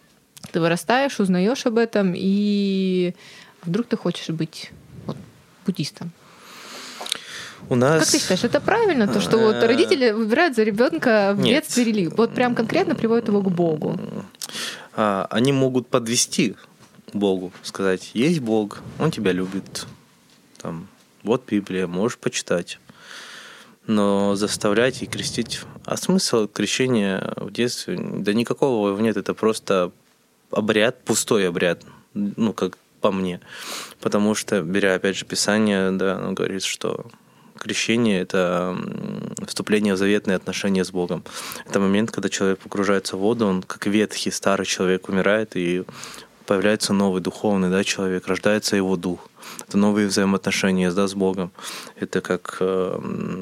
[0.51, 3.13] ты вырастаешь, узнаешь об этом, и
[3.63, 4.71] вдруг ты хочешь быть
[5.05, 5.17] вот,
[5.65, 6.11] буддистом.
[7.69, 8.03] У нас...
[8.03, 11.63] Как ты считаешь, это правильно, то, что вот Э, родители выбирают за ребенка в Нет.
[11.63, 12.13] детстве религию?
[12.15, 13.99] Вот прям конкретно приводят его к Богу.
[14.95, 16.55] а, они могут подвести
[17.13, 19.85] Богу, сказать, есть Бог, Он тебя любит,
[20.61, 20.87] там,
[21.23, 22.79] вот Библия, можешь почитать.
[23.87, 25.61] Но заставлять и крестить...
[25.85, 27.97] А смысл крещения в детстве?
[27.97, 29.91] Да никакого его нет, это просто
[30.51, 33.41] обряд, пустой обряд, ну, как по мне.
[33.99, 37.07] Потому что, беря, опять же, Писание, да, оно говорит, что
[37.61, 38.77] крещение– это
[39.45, 41.23] вступление в заветные отношения с Богом.
[41.67, 45.83] Это момент, когда человек погружается в воду, он как ветхий старый человек умирает, и
[46.45, 49.27] появляется новый духовный да, человек, рождается его дух.
[49.67, 51.51] Это новые взаимоотношения да, с Богом.
[51.95, 52.99] Это как э,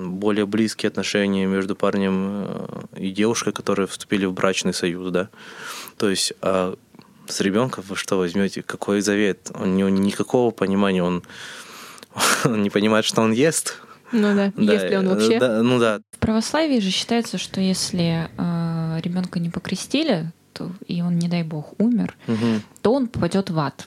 [0.08, 5.12] более близкие отношения между парнем э, и девушкой, которые вступили в брачный союз.
[5.12, 5.30] Да?
[5.98, 6.76] То есть а
[7.28, 8.62] с ребенком вы что возьмете?
[8.62, 9.52] Какой завет?
[9.54, 11.24] У него никакого понимания, он,
[12.44, 13.78] он не понимает, что он ест.
[14.12, 15.40] Ну да, Да, если он э, вообще.
[15.40, 18.28] да, ну да, В православии же считается, что если
[19.02, 22.62] ребенка не покрестили, то и он, не дай бог, умер, Мгм.
[22.82, 23.86] то он попадет в ад.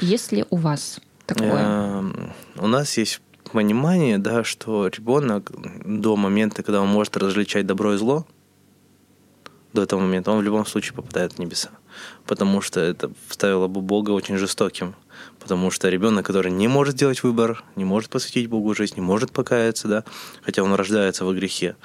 [0.00, 1.60] Есть ли у вас такое?
[1.62, 3.20] Эм, У нас есть
[3.52, 5.50] понимание, да, что ребенок
[5.84, 8.26] до момента, когда он может различать добро и зло,
[9.76, 11.70] до этого момента, он в любом случае попадает в небеса.
[12.26, 14.94] Потому что это ставило бы Бога очень жестоким.
[15.38, 19.30] Потому что ребенок, который не может сделать выбор, не может посвятить Богу жизнь, не может
[19.32, 20.04] покаяться, да,
[20.42, 21.76] хотя он рождается во грехе.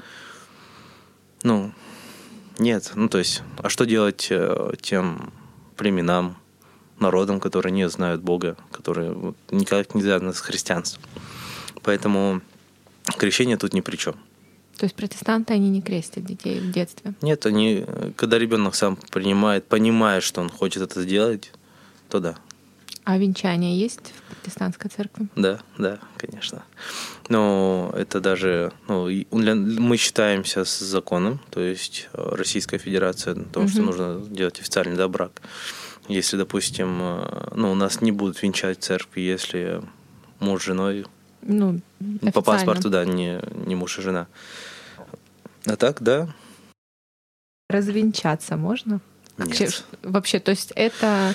[1.43, 1.71] Ну,
[2.57, 2.91] нет.
[2.95, 5.31] Ну, то есть, а что делать э, тем
[5.77, 6.37] племенам,
[6.99, 11.03] народам, которые не знают Бога, которые вот никак не связаны с христианством?
[11.83, 12.41] Поэтому
[13.17, 14.15] крещение тут ни при чем.
[14.77, 17.13] То есть протестанты, они не крестят детей в детстве.
[17.21, 21.51] Нет, они, э, когда ребенок сам принимает, понимает, что он хочет это сделать,
[22.09, 22.35] то да.
[23.03, 25.27] А венчание есть в протестантской церкви?
[25.35, 26.63] Да, да, конечно.
[27.29, 33.67] Но это даже, ну, мы считаемся с законом, то есть э, Российская Федерация, о том,
[33.67, 35.41] что нужно делать официальный да, брак.
[36.07, 39.81] Если, допустим, э, ну, у нас не будут венчать церкви, если
[40.39, 41.05] муж с женой,
[41.43, 42.41] Ну, ну, по официально.
[42.43, 44.27] паспорту, да, не, не муж и жена.
[45.65, 46.29] А так, да,
[47.71, 48.99] Развенчаться можно?
[49.37, 49.85] Вообще, нет.
[50.03, 51.33] вообще, то есть это...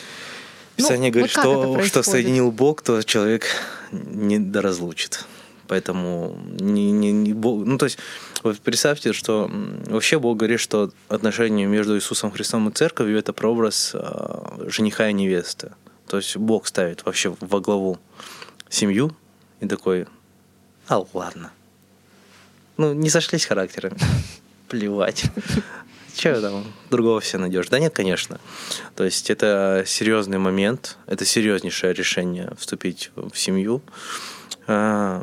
[0.76, 3.46] ну, Писание вот говорит, это что, что соединил Бог, то человек
[3.90, 5.24] не доразлучит.
[5.66, 7.64] Поэтому не, не, не Бог.
[7.64, 7.98] Ну, то есть,
[8.44, 9.50] вот представьте, что
[9.86, 15.12] вообще Бог говорит, что отношения между Иисусом Христом и церковью это прообраз а, жениха и
[15.12, 15.72] невесты.
[16.06, 17.98] То есть Бог ставит вообще во главу
[18.68, 19.16] семью
[19.60, 20.06] и такой,
[20.88, 21.52] а ладно.
[22.76, 23.96] Ну, не сошлись характерами.
[24.68, 25.24] Плевать.
[26.14, 27.68] Че там, другого все найдешь?
[27.68, 28.40] Да нет, конечно.
[28.94, 33.82] То есть это серьезный момент, это серьезнейшее решение вступить в семью.
[34.66, 35.22] А,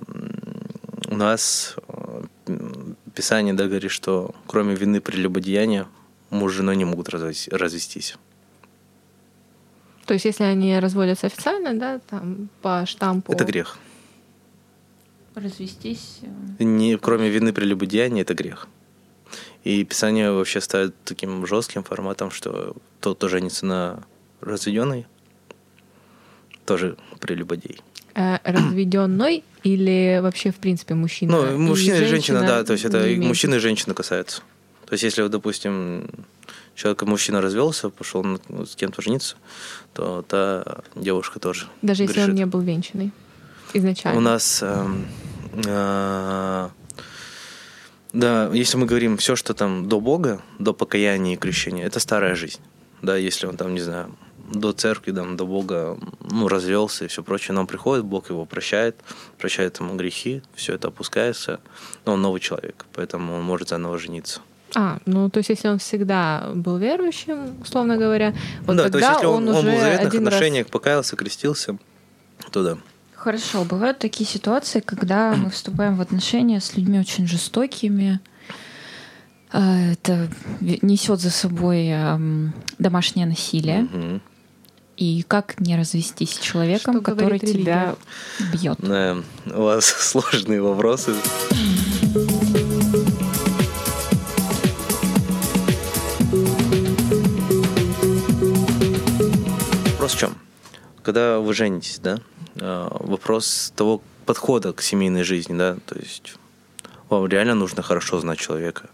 [1.09, 2.23] У нас э,
[3.15, 5.87] Писание да, говорит, что кроме вины прелюбодеяния
[6.29, 8.15] муж с женой не могут развес- развестись.
[10.05, 13.31] То есть если они разводятся официально, да, там по штампу...
[13.33, 13.77] Это грех.
[15.35, 16.19] Развестись.
[16.59, 18.67] э, Не, кроме вины прелюбодеяния, это грех.
[19.63, 24.03] И Писание вообще ставит таким жестким форматом, что тот, кто женится на
[24.41, 25.05] разведенной,
[26.65, 27.79] тоже прелюбодей.
[28.15, 31.31] Э, разведенной или вообще в принципе мужчина?
[31.51, 34.41] Ну, мужчина и женщина, да, то есть это имеет- мужчина и женщина касается.
[34.85, 36.07] То есть если, вот, допустим,
[36.75, 39.37] человек, мужчина развелся, пошел ну, с кем-то жениться,
[39.93, 41.67] то та девушка тоже.
[41.81, 42.35] Даже если он грешит.
[42.39, 43.11] не был венчанный
[43.73, 44.17] изначально.
[44.17, 45.05] У нас, эм,
[45.67, 46.71] а,
[48.11, 52.35] да, если мы говорим все, что там до Бога, до покаяния и крещения, это старая
[52.35, 52.59] жизнь.
[53.01, 54.15] Да, если он там, не знаю,
[54.51, 58.95] до церкви, там, до Бога, ну, развелся и все прочее, он приходит, Бог его прощает,
[59.37, 61.59] прощает ему грехи, все это опускается,
[62.05, 64.41] но он новый человек, поэтому он может заново жениться.
[64.75, 68.33] А, ну то есть если он всегда был верующим, условно говоря,
[68.65, 70.33] вот да, то тогда есть если он, он, он уже был в заветных один раз-
[70.33, 71.77] отношениях, покаялся, крестился,
[72.51, 72.77] то да.
[73.23, 78.19] Хорошо, бывают такие ситуации, когда мы вступаем в отношения с людьми очень жестокими.
[79.49, 80.27] А, Это
[80.59, 81.93] несет за собой
[82.79, 83.83] домашнее насилие.
[83.83, 84.21] Мгм.
[84.97, 87.95] И как не развестись с человеком, Что который тебя
[88.51, 88.77] бьет?
[88.79, 89.15] Да,
[89.55, 91.15] у вас сложные вопросы.
[99.93, 100.35] Вопрос в чем?
[101.03, 102.19] Когда вы женитесь, да,
[102.55, 106.35] вопрос того подхода к семейной жизни, да, то есть
[107.09, 108.89] вам реально нужно хорошо знать человека.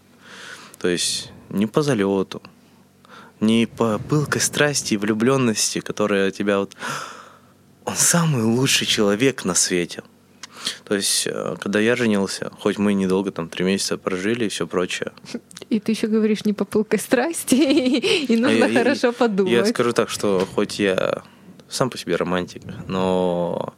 [0.78, 2.42] То есть не по залету,
[3.40, 6.74] не по пылкой страсти и влюбленности, которая тебя вот
[7.84, 10.02] он самый лучший человек на свете.
[10.84, 14.66] То есть, э, когда я женился, хоть мы недолго, там, три месяца прожили и все
[14.66, 15.12] прочее,
[15.70, 17.54] И ты еще говоришь не по пылкой страсти,
[18.28, 19.52] и нужно А хорошо подумать.
[19.52, 21.22] я скажу так, что хоть я
[21.70, 23.74] сам по себе романтик, но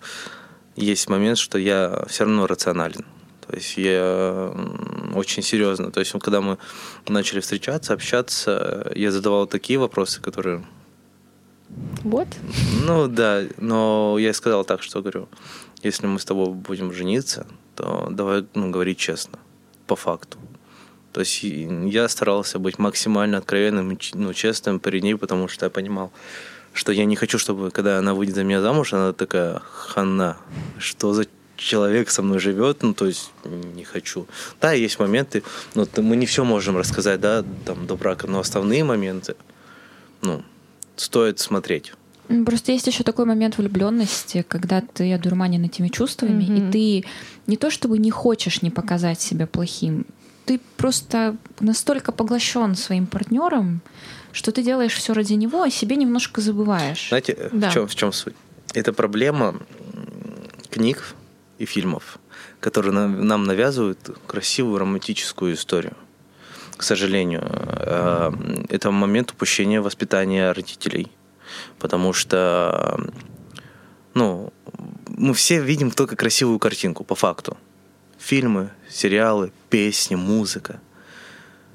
[0.77, 3.05] есть момент, что я все равно рационален.
[3.47, 4.55] То есть я
[5.15, 5.91] очень серьезно.
[5.91, 6.59] То есть, когда мы
[7.09, 10.65] начали встречаться, общаться, я задавал такие вопросы, которые
[12.03, 12.29] Вот.
[12.87, 15.29] Ну да, но я сказал так, что говорю,
[15.83, 19.39] если мы с тобой будем жениться, то давай ну, говорить честно,
[19.87, 20.39] по факту.
[21.13, 25.71] То есть я старался быть максимально откровенным и ну, честным перед ней, потому что я
[25.71, 26.11] понимал,
[26.73, 30.37] что я не хочу, чтобы, когда она выйдет за меня замуж, она такая, хана,
[30.79, 33.31] что за человек со мной живет, ну, то есть
[33.75, 34.27] не хочу.
[34.61, 35.43] Да, есть моменты,
[35.75, 39.37] но мы не все можем рассказать, да, там, до брака, но основные моменты,
[40.23, 40.43] ну,
[40.97, 41.93] стоит смотреть.
[42.29, 46.69] Ну, Просто есть еще такой момент влюбленности, когда ты одурманен этими чувствами, Мгм.
[46.69, 47.05] и ты
[47.47, 50.07] не то чтобы не хочешь не показать себя плохим,
[50.45, 53.81] ты просто настолько поглощен своим партнером,
[54.33, 57.09] что ты делаешь все ради него, а себе немножко забываешь.
[57.09, 57.71] Знаете, э, Да.
[57.71, 58.35] в, чем, в чем суть?
[58.75, 59.55] Это проблема
[60.71, 61.15] книг
[61.59, 62.19] и фильмов,
[62.61, 65.97] которые нам, нам навязывают красивую романтическую историю.
[66.77, 68.33] К сожалению, э,
[68.71, 71.13] это момент упущения воспитания родителей.
[71.79, 72.99] Потому что,
[74.15, 74.53] ну,
[75.07, 77.57] мы все видим только красивую картинку, по факту.
[78.23, 80.81] Фильмы, сериалы, песни, музыка.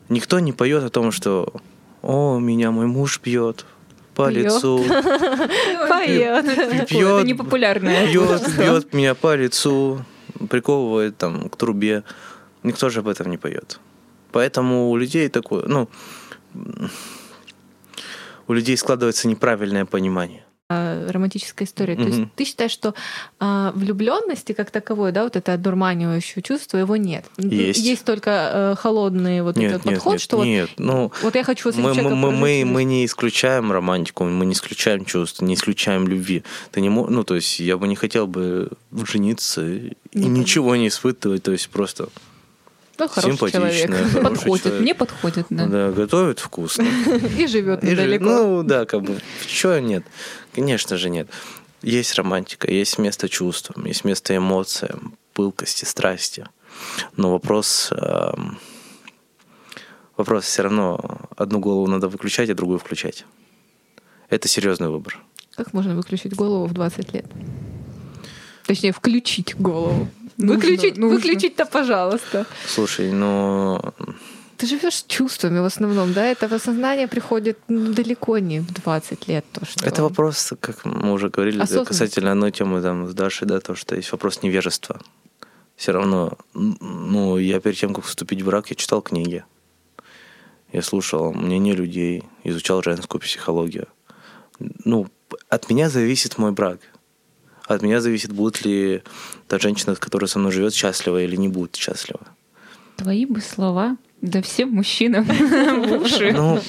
[0.07, 1.53] Никто не поет о том, что
[2.01, 3.65] «О, меня мой муж бьет
[4.15, 4.45] по Бьет.
[4.45, 4.77] лицу,
[5.89, 6.45] Поет.
[6.45, 8.61] Это бьет, непопулярное творчество.
[8.61, 10.05] бьет меня по лицу,
[10.49, 12.03] приковывает там к трубе.
[12.63, 13.79] Никто же об этом не поет.
[14.31, 15.89] Поэтому у людей такое, ну,
[18.47, 20.45] у людей складывается неправильное понимание.
[20.69, 21.95] А, романтическая история.
[21.95, 22.93] То есть ты считаешь, что
[23.39, 27.25] а, влюбленности как таковой, да, вот это одурманивающее чувство, его нет.
[27.37, 27.79] Есть.
[27.79, 30.69] Есть только э, холодный вот Нет, этот нет, подход, нет, что вот, нет.
[30.77, 35.05] Ну, вот я хочу мы, мы, мы, мы, мы не исключаем романтику, мы не исключаем
[35.05, 36.43] чувства, не исключаем любви.
[36.71, 40.75] Ты не мо- ну, то есть я бы не хотел бы жениться и Ну, ничего
[40.75, 42.09] не испытывать, то есть просто
[42.99, 44.23] Ну, хороший симпатичная, человек.
[44.23, 44.81] Подходит, человек.
[44.81, 45.65] мне подходит, да.
[45.67, 46.83] да, готовит вкусно.
[47.37, 48.25] И живет недалеко.
[48.25, 49.19] Ну, да, как бы.
[49.45, 50.03] Чего нет?
[50.53, 51.29] Конечно же нет.
[51.83, 56.47] Есть романтика, есть место чувствам, есть место эмоциям, пылкости, страсти.
[57.15, 57.89] Но вопрос...
[57.91, 58.57] эм,
[60.15, 63.25] вопрос все равно одну голову надо выключать, а другую включать.
[64.29, 65.19] Это серьезный выбор.
[65.55, 67.25] Как можно выключить голову в 20 лет?
[68.65, 70.09] Точнее, включить голову.
[70.37, 71.15] Нужно, выключить, нужно.
[71.15, 72.45] выключить-то, пожалуйста.
[72.67, 73.81] Слушай, ну...
[74.57, 76.25] Ты живешь чувствами в основном, да?
[76.25, 79.45] Это осознание приходит ну, далеко не в 20 лет.
[79.51, 79.85] То, что...
[79.85, 81.89] Это вопрос, как мы уже говорили, Осознанность.
[81.89, 84.99] касательно одной темы там, с Дашей, да, то, что есть вопрос невежества.
[85.75, 89.43] Все равно, ну, я перед тем, как вступить в брак, я читал книги.
[90.73, 93.87] Я слушал мнение людей, изучал женскую психологию.
[94.59, 95.07] Ну,
[95.49, 96.79] от меня зависит мой брак.
[97.67, 99.03] От меня зависит, будет ли
[99.49, 102.21] та женщина, которая со мной живет, счастлива или не будет счастлива.
[102.95, 105.23] Твои бы слова, да всем мужчинам
[105.83, 106.31] в уши.
[106.31, 106.61] Ну,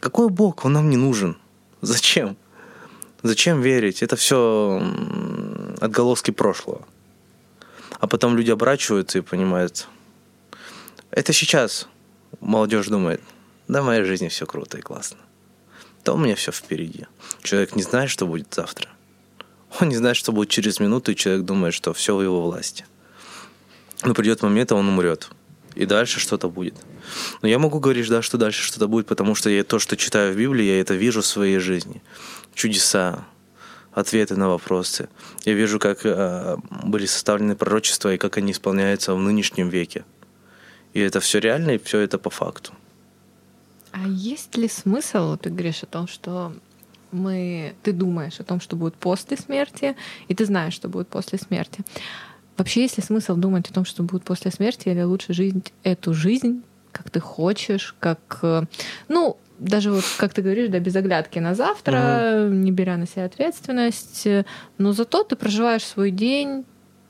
[0.00, 0.64] какой Бог?
[0.64, 1.36] Он нам не нужен.
[1.82, 2.38] Зачем?
[3.22, 4.02] Зачем верить?
[4.02, 4.82] Это все
[5.80, 6.86] отголоски прошлого.
[8.00, 9.88] А потом люди оборачиваются и понимают.
[11.14, 11.86] Это сейчас
[12.40, 13.20] молодежь думает,
[13.68, 15.18] да, в моей жизни все круто и классно.
[16.04, 17.06] Да у меня все впереди.
[17.44, 18.88] Человек не знает, что будет завтра.
[19.80, 22.84] Он не знает, что будет через минуту, и человек думает, что все в его власти.
[24.02, 25.30] Но придет момент, и он умрет.
[25.76, 26.74] И дальше что-то будет.
[27.42, 30.34] Но я могу говорить, да, что дальше что-то будет, потому что я то, что читаю
[30.34, 32.02] в Библии, я это вижу в своей жизни.
[32.54, 33.24] Чудеса,
[33.92, 35.08] ответы на вопросы.
[35.44, 40.04] Я вижу, как э, были составлены пророчества и как они исполняются в нынешнем веке.
[40.94, 42.72] И это все реально, и все это по факту.
[43.92, 46.52] А есть ли смысл, ты говоришь о том, что
[47.12, 49.96] мы, ты думаешь о том, что будет после смерти,
[50.28, 51.80] и ты знаешь, что будет после смерти.
[52.56, 56.14] Вообще, есть ли смысл думать о том, что будет после смерти, или лучше жить эту
[56.14, 58.62] жизнь, как ты хочешь, как, э,
[59.08, 63.24] ну, даже вот, как ты говоришь, да, без оглядки на завтра, не беря на себя
[63.24, 64.44] ответственность, э,
[64.78, 66.64] но зато ты проживаешь свой день,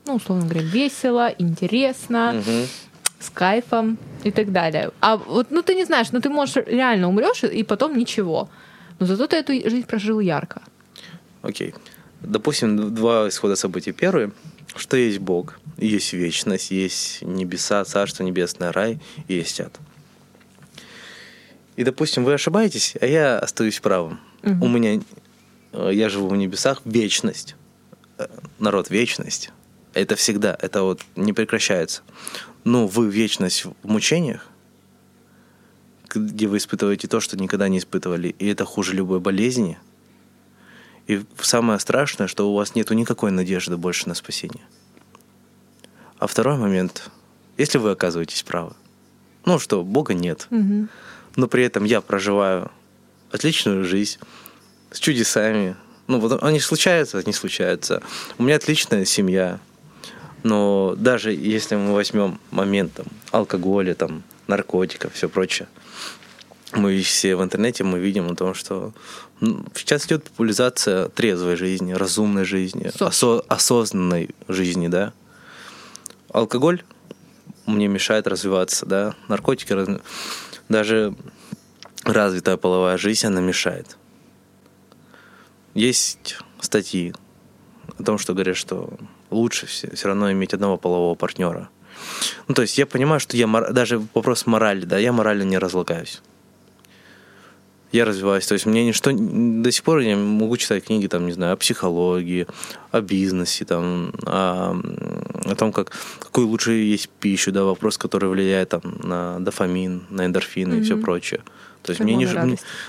[0.05, 2.67] ну, условно говоря, весело, интересно, Мгм.
[3.19, 4.91] С кайфом и так далее.
[4.99, 8.49] А вот, ну ты не знаешь, ну ты можешь реально умрешь и потом ничего.
[8.99, 10.61] Но зато ты эту жизнь прожил ярко.
[11.41, 11.73] Окей.
[12.21, 13.91] Допустим, д- два исхода событий.
[13.91, 14.31] Первый,
[14.75, 19.79] что есть Бог, есть вечность, есть небеса, царство небесное, рай, и есть ад.
[21.75, 24.19] И, допустим, вы ошибаетесь, а я остаюсь правым.
[24.43, 24.63] Мгм.
[24.63, 25.01] У меня,
[25.73, 27.55] э, я живу в небесах, вечность.
[28.17, 28.27] Э,
[28.59, 29.51] Народ, вечность.
[29.95, 32.03] Это всегда, это вот не прекращается.
[32.65, 34.45] Но вы вечность в мучениях,
[36.13, 39.79] где вы испытываете то, что никогда не испытывали, и это хуже любой болезни.
[41.07, 44.65] И самое страшное, что у вас нет никакой надежды больше на спасение.
[46.19, 47.09] А второй момент,
[47.57, 48.73] если вы оказываетесь правы,
[49.45, 50.47] ну что, Бога нет,
[51.37, 52.69] но при этом я проживаю
[53.31, 54.17] отличную жизнь
[54.91, 55.77] с чудесами.
[56.07, 58.03] Ну, вот они случаются, не случаются.
[58.37, 59.59] У меня отличная семья.
[60.45, 65.67] Но даже если мы возьмем момент там, алкоголя, там, наркотиков, все прочее,
[66.71, 68.93] мы все в интернете мы видим о том, что
[69.41, 75.13] м, сейчас идет популяризация трезвой жизни, разумной жизни, осо- осознанной жизни, да.
[76.31, 76.83] алкоголь
[77.65, 79.75] мне мешает развиваться, да, наркотики,
[80.69, 81.15] даже
[82.03, 83.97] развитая половая жизнь, она мешает.
[85.73, 87.15] Есть статьи
[87.97, 88.95] о том, что говорят, что
[89.35, 91.69] лучше все, все равно иметь одного полового партнера.
[92.47, 96.21] Ну, то есть я понимаю, что я даже вопрос морали, да, я морально не разлагаюсь.
[97.91, 98.45] Я развиваюсь.
[98.45, 99.11] То есть мне ничто...
[99.13, 102.45] До сих пор я могу читать книги, там, не знаю, о психологии,
[102.91, 104.75] о бизнесе, там, о,
[105.45, 110.25] о том, как, какую лучше есть пищу, да, вопрос, который влияет там, на дофамин, на
[110.25, 110.79] эндорфины mm-hmm.
[110.79, 111.41] и все прочее.
[111.83, 112.27] То есть мне, не,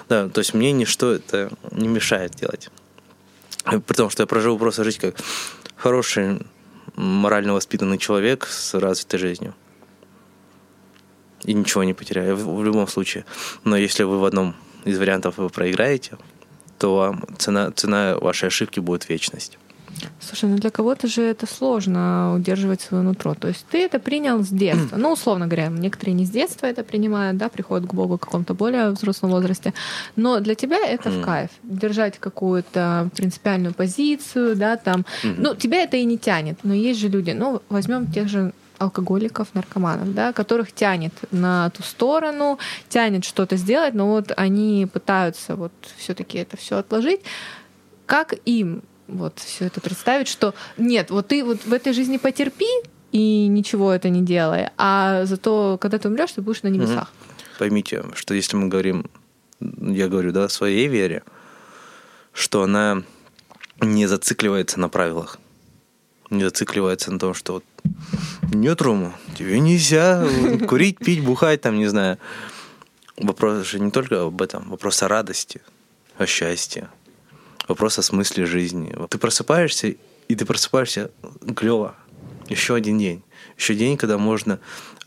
[0.08, 2.70] да, то есть мне ничто это не мешает делать.
[3.64, 5.16] При том, что я прожил просто жизнь как
[5.86, 6.40] хороший,
[6.96, 9.54] морально воспитанный человек с развитой жизнью.
[11.44, 13.24] И ничего не потеряю в, любом случае.
[13.62, 16.18] Но если вы в одном из вариантов вы проиграете,
[16.80, 19.58] то вам цена, цена вашей ошибки будет вечность.
[20.20, 23.34] Слушай, ну для кого-то же это сложно удерживать свое нутро.
[23.34, 24.96] То есть ты это принял с детства.
[25.06, 28.54] Ну, условно говоря, некоторые не с детства это принимают, да, приходят к Богу в каком-то
[28.54, 29.72] более взрослом возрасте.
[30.16, 31.50] Но для тебя это в кайф.
[31.62, 35.04] Держать какую-то принципиальную позицию, да, там.
[35.22, 36.58] Ну, тебя это и не тянет.
[36.64, 41.82] Но есть же люди, ну, возьмем тех же алкоголиков, наркоманов, да, которых тянет на ту
[41.82, 47.20] сторону, тянет что-то сделать, но вот они пытаются вот все-таки это все отложить.
[48.06, 52.68] Как им вот все это представить, что нет, вот ты вот в этой жизни потерпи
[53.12, 57.12] и ничего это не делай, а зато когда ты умрешь, ты будешь на небесах.
[57.12, 57.36] Угу.
[57.58, 59.10] Поймите, что если мы говорим,
[59.60, 61.22] я говорю, да, о своей вере,
[62.32, 63.02] что она
[63.80, 65.38] не зацикливается на правилах,
[66.30, 67.64] не зацикливается на том, что вот
[68.52, 70.26] нет, Рома, тебе нельзя
[70.68, 72.18] курить, пить, бухать, там, не знаю.
[73.16, 75.62] Вопрос же не только об этом, вопрос о радости,
[76.18, 76.88] о счастье,
[77.68, 78.94] вопрос о смысле жизни.
[79.08, 79.94] Ты просыпаешься,
[80.28, 81.10] и ты просыпаешься
[81.54, 81.94] клево.
[82.48, 83.22] Еще один день.
[83.58, 84.60] Еще день, когда можно,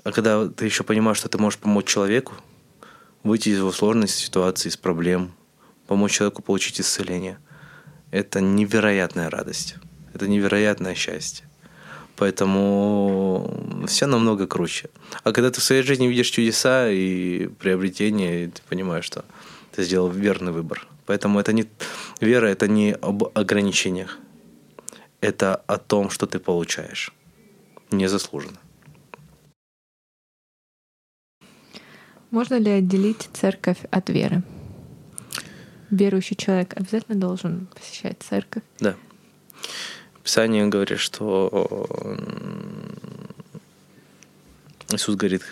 [0.04, 2.34] а когда ты еще понимаешь, что ты можешь помочь человеку
[3.24, 5.34] выйти из его сложной ситуации, из проблем,
[5.88, 7.38] помочь человеку получить исцеление.
[8.12, 9.76] Это невероятная радость.
[10.14, 11.46] Это невероятное счастье.
[12.16, 14.90] Поэтому все намного круче.
[15.24, 19.24] А когда ты в своей жизни видишь чудеса и приобретения, ты понимаешь, что
[19.72, 20.86] ты сделал верный выбор.
[21.06, 21.66] Поэтому это не
[22.20, 24.18] вера, это не об ограничениях.
[25.22, 27.12] Это о том, что ты получаешь.
[27.92, 28.58] Незаслуженно.
[32.32, 34.44] Можно ли отделить церковь от веры?
[35.90, 38.64] Верующий человек обязательно должен посещать церковь?
[38.80, 38.96] Да.
[40.24, 41.68] Писание говорит, что
[44.92, 45.44] Иисус говорит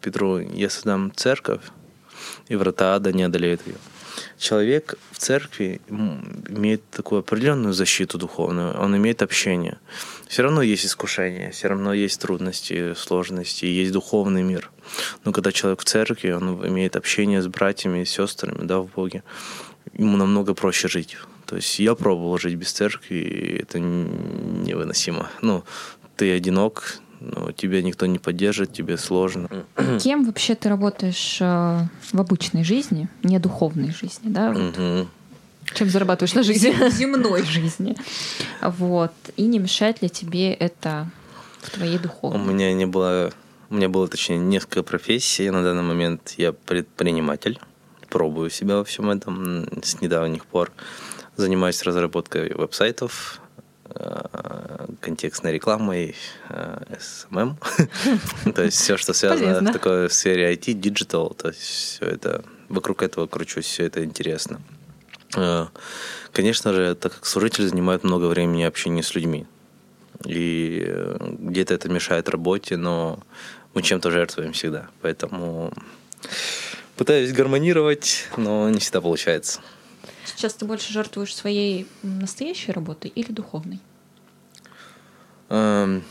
[0.00, 1.62] Петру, я создам церковь,
[2.48, 3.76] и врата ада не одолеют ее.
[4.38, 9.78] Человек в церкви имеет такую определенную защиту духовную, он имеет общение.
[10.28, 14.70] Все равно есть искушения, все равно есть трудности, сложности, есть духовный мир.
[15.24, 19.22] Но когда человек в церкви, он имеет общение с братьями и сестрами да, в Боге,
[19.94, 21.16] ему намного проще жить.
[21.46, 25.30] То есть я пробовал жить без церкви, и это невыносимо.
[25.40, 25.64] Ну,
[26.16, 29.48] ты одинок, но тебя никто не поддержит, тебе сложно.
[30.02, 31.80] Кем вообще ты работаешь э,
[32.12, 34.52] в обычной жизни, не духовной жизни, да?
[34.52, 34.78] Вот.
[34.78, 35.08] Угу.
[35.74, 36.74] Чем зарабатываешь на жизни?
[36.90, 37.96] Земной жизни.
[38.62, 39.12] Вот.
[39.36, 41.10] И не мешает ли тебе это
[41.60, 42.40] в твоей духовной?
[42.40, 43.32] У меня не было...
[43.70, 45.50] У меня было, точнее, несколько профессий.
[45.50, 47.60] На данный момент я предприниматель.
[48.08, 50.72] Пробую себя во всем этом с недавних пор
[51.36, 53.40] занимаюсь разработкой веб-сайтов,
[53.90, 54.57] э,
[55.00, 56.14] контекстной рекламой,
[56.48, 57.56] SMM.
[58.44, 58.52] Эм.
[58.52, 63.02] То есть все, что связано в такой сфере IT, digital, то есть все это вокруг
[63.02, 64.60] этого кручусь, все это интересно.
[65.36, 65.66] Э,
[66.32, 69.46] конечно же, так как служитель занимает много времени общения с людьми.
[70.24, 73.20] И э, где-то это мешает работе, но
[73.74, 74.88] мы чем-то жертвуем всегда.
[75.02, 75.72] Поэтому
[76.96, 79.60] пытаюсь гармонировать, но не всегда получается.
[80.24, 83.80] Сейчас ты больше жертвуешь своей настоящей работой или духовной?
[85.48, 86.02] Эм,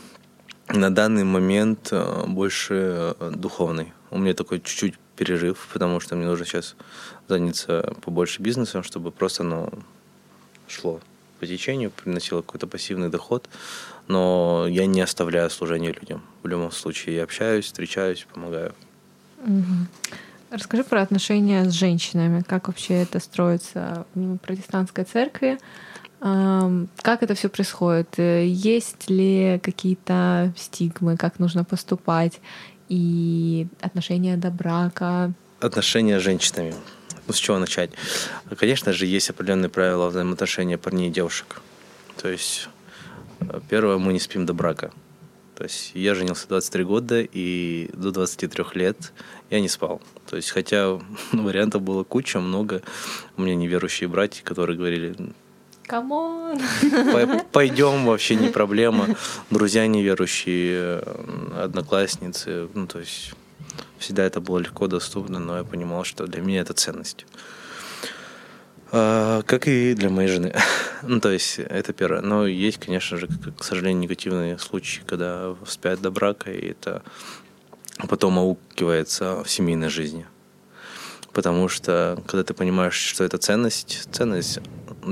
[0.68, 3.92] на данный момент э, больше э, духовный.
[4.10, 6.76] У меня такой чуть-чуть перерыв, потому что мне нужно сейчас
[7.28, 9.70] заняться побольше бизнесом, чтобы просто оно
[10.66, 11.00] шло
[11.40, 13.48] по течению, приносило какой-то пассивный доход.
[14.08, 16.22] Но я не оставляю служение людям.
[16.42, 18.74] В любом случае я общаюсь, встречаюсь, помогаю.
[20.50, 22.42] Расскажи про отношения с женщинами.
[22.42, 25.58] Как вообще это строится в протестантской церкви?
[26.20, 28.18] Как это все происходит?
[28.18, 32.40] Есть ли какие-то стигмы, как нужно поступать?
[32.88, 35.32] И отношения до брака?
[35.60, 36.74] Отношения с женщинами.
[37.26, 37.90] Ну, с чего начать?
[38.56, 41.60] Конечно же, есть определенные правила взаимоотношения парней и девушек.
[42.16, 42.68] То есть,
[43.68, 44.90] первое, мы не спим до брака.
[45.54, 49.12] То есть я женился в 23 года, и до 23 лет
[49.50, 50.00] я не спал.
[50.30, 51.00] То есть хотя
[51.32, 52.80] вариантов было куча, много.
[53.36, 55.16] У меня неверующие братья, которые говорили,
[55.88, 56.60] Come on!
[57.50, 59.06] Пойдем, вообще не проблема.
[59.48, 61.02] Друзья неверующие,
[61.56, 62.68] одноклассницы.
[62.74, 63.32] Ну, то есть
[63.98, 67.24] всегда это было легко доступно, но я понимал, что для меня это ценность.
[68.92, 70.54] А, как и для моей жены.
[71.02, 72.20] ну, то есть это первое.
[72.20, 77.02] Но есть, конечно же, к, к сожалению, негативные случаи, когда спят до брака, и это
[78.08, 80.26] потом аукивается в семейной жизни.
[81.32, 84.58] Потому что, когда ты понимаешь, что это ценность, ценность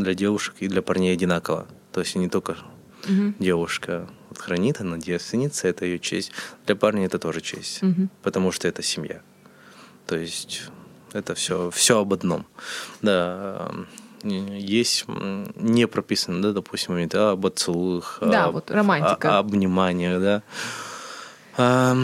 [0.03, 1.67] для девушек и для парней одинаково.
[1.93, 2.57] То есть не только
[3.05, 3.35] угу.
[3.39, 6.33] девушка вот хранит, она девственница, это ее честь.
[6.67, 8.09] Для парня это тоже честь, угу.
[8.23, 9.23] потому что это семья.
[10.07, 10.71] То есть
[11.13, 12.47] это все, все об одном.
[13.03, 13.71] Да,
[14.23, 19.37] есть не прописано, да, допустим, моменты об поцелуях, да, об, вот романтика.
[19.37, 20.43] О, обниманиях, да.
[21.57, 21.97] А,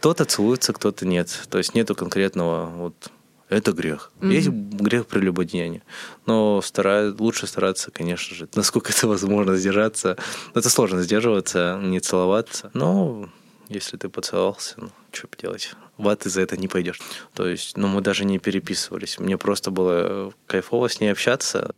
[0.00, 1.42] кто-то целуется, кто-то нет.
[1.50, 3.10] То есть нету конкретного вот
[3.50, 4.12] это грех.
[4.20, 4.32] Mm-hmm.
[4.32, 5.82] Есть грех прелюбодеяния.
[6.24, 10.16] Но стараюсь, лучше стараться, конечно же, насколько это возможно, сдержаться.
[10.54, 12.70] Это сложно сдерживаться, не целоваться.
[12.74, 13.28] Но
[13.68, 15.74] если ты поцеловался, ну, что поделать?
[15.98, 17.00] В ад ты за это не пойдешь.
[17.34, 19.18] То есть, ну, мы даже не переписывались.
[19.18, 21.74] Мне просто было кайфово с ней общаться.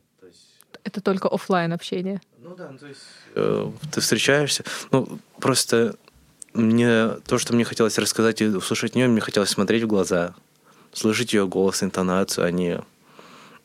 [0.85, 2.21] Это только офлайн общение.
[2.39, 3.01] Ну да, ну, то есть
[3.35, 4.65] э, ты встречаешься.
[4.91, 5.97] Ну, просто
[6.55, 10.35] мне то, что мне хотелось рассказать и услышать нее, мне хотелось смотреть в глаза,
[10.93, 12.79] слышать ее голос, интонацию, они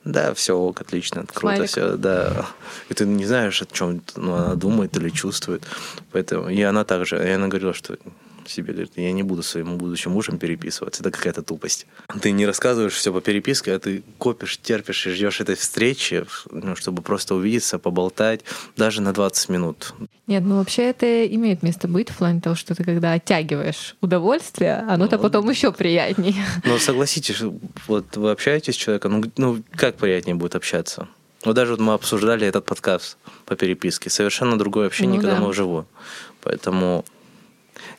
[0.04, 1.70] да, все ок, отлично, круто Смайлик.
[1.70, 2.46] все, да.
[2.88, 5.64] И ты не знаешь, о чем ну, она думает или чувствует.
[6.14, 7.98] Поэтому и она также, и она говорила, что
[8.50, 11.88] себе, говорит, я не буду своим будущим мужем переписываться, это какая-то тупость.
[12.22, 16.76] Ты не рассказываешь все по переписке, а ты копишь, терпишь и ждешь этой встречи, ну,
[16.76, 18.42] чтобы просто увидеться, поболтать,
[18.76, 19.94] даже на 20 минут.
[20.28, 24.86] Нет, ну вообще это имеет место быть в плане того, что ты когда оттягиваешь удовольствие,
[24.88, 26.36] оно-то ну, потом еще приятнее.
[26.66, 27.42] Ну согласитесь,
[27.88, 31.08] вот вы общаетесь с человеком, ну, ну как приятнее будет общаться?
[31.46, 34.10] Вот даже вот мы обсуждали этот подкаст по переписке.
[34.10, 35.42] Совершенно другое общение, ну, когда да.
[35.42, 35.88] мы вживую.
[36.42, 37.06] Поэтому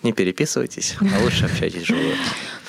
[0.02, 2.14] не переписывайтесь, а лучше общайтесь вживую.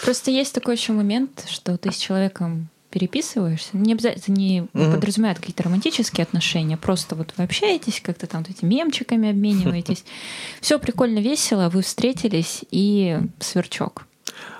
[0.03, 4.91] Просто есть такой еще момент, что ты с человеком переписываешься, не обязательно не mm-hmm.
[4.95, 10.03] подразумевает какие-то романтические отношения, просто вот вы общаетесь, как-то там вот этими мемчиками обмениваетесь.
[10.61, 14.05] Все прикольно, весело, вы встретились и сверчок.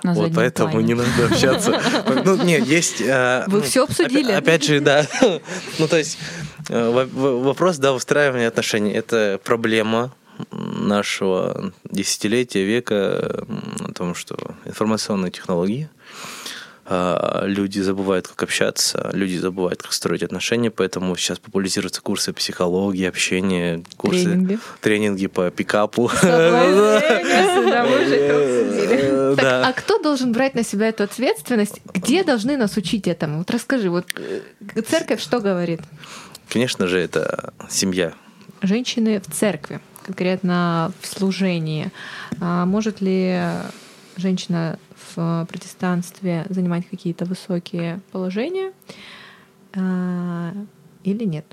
[0.02, 0.86] На вот поэтому плане.
[0.86, 1.80] не надо общаться.
[2.24, 3.02] Ну, нет, есть...
[3.06, 4.32] А, вы ну, все обсудили.
[4.32, 5.06] Опять же, да.
[5.78, 6.18] Ну, то есть
[6.68, 10.12] э, вопрос, да, устраивания отношений– это проблема
[10.50, 13.44] нашего десятилетия, века
[13.80, 15.88] о том, что информационные технологии,
[16.92, 23.06] а, люди забывают, как общаться, люди забывают, как строить отношения, поэтому сейчас популяризируются курсы психологии,
[23.06, 26.10] общения, курсы, тренинги, тренинги по пикапу.
[29.38, 31.80] А кто должен брать на себя эту ответственность?
[31.94, 33.38] Где должны нас учить этому?
[33.38, 35.82] Вот расскажи, вот э, церковь что говорит?
[36.48, 38.14] Конечно же, это семья.
[38.62, 39.80] Женщины в церкви
[40.10, 41.92] конкретно в служении.
[42.40, 43.40] А может ли
[44.16, 44.76] женщина
[45.14, 48.72] в протестанстве занимать какие-то высокие положения
[49.72, 50.52] а,
[51.04, 51.46] или нет?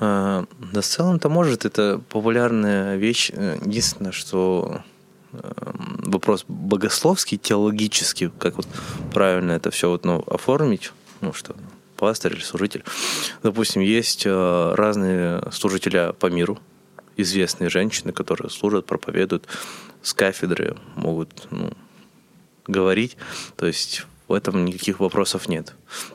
[0.00, 1.64] А, да, в целом-то может.
[1.64, 3.30] Это популярная вещь.
[3.30, 4.82] Единственное, что
[5.30, 8.66] вопрос богословский, теологический, как вот
[9.14, 11.54] правильно это все вот, ну, оформить, ну что,
[11.96, 12.84] пастор или служитель.
[13.42, 16.58] Допустим, есть разные служителя по миру,
[17.16, 19.46] известные женщины, которые служат, проповедуют
[20.02, 21.72] с кафедры, могут ну,
[22.66, 23.16] говорить.
[23.56, 25.66] То есть в этом никаких вопросов нет.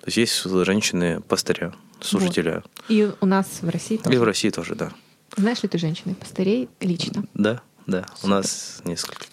[0.02, 2.64] То есть есть женщины-пастыря, служителя.
[2.64, 2.86] Вот.
[2.89, 4.16] И у нас в России тоже?
[4.16, 4.91] И в России тоже, да.
[5.36, 7.26] Знаешь ли ты женщины-пастырей лично?
[7.34, 8.06] Да, да.
[8.16, 8.26] Супер.
[8.26, 9.26] У нас несколько.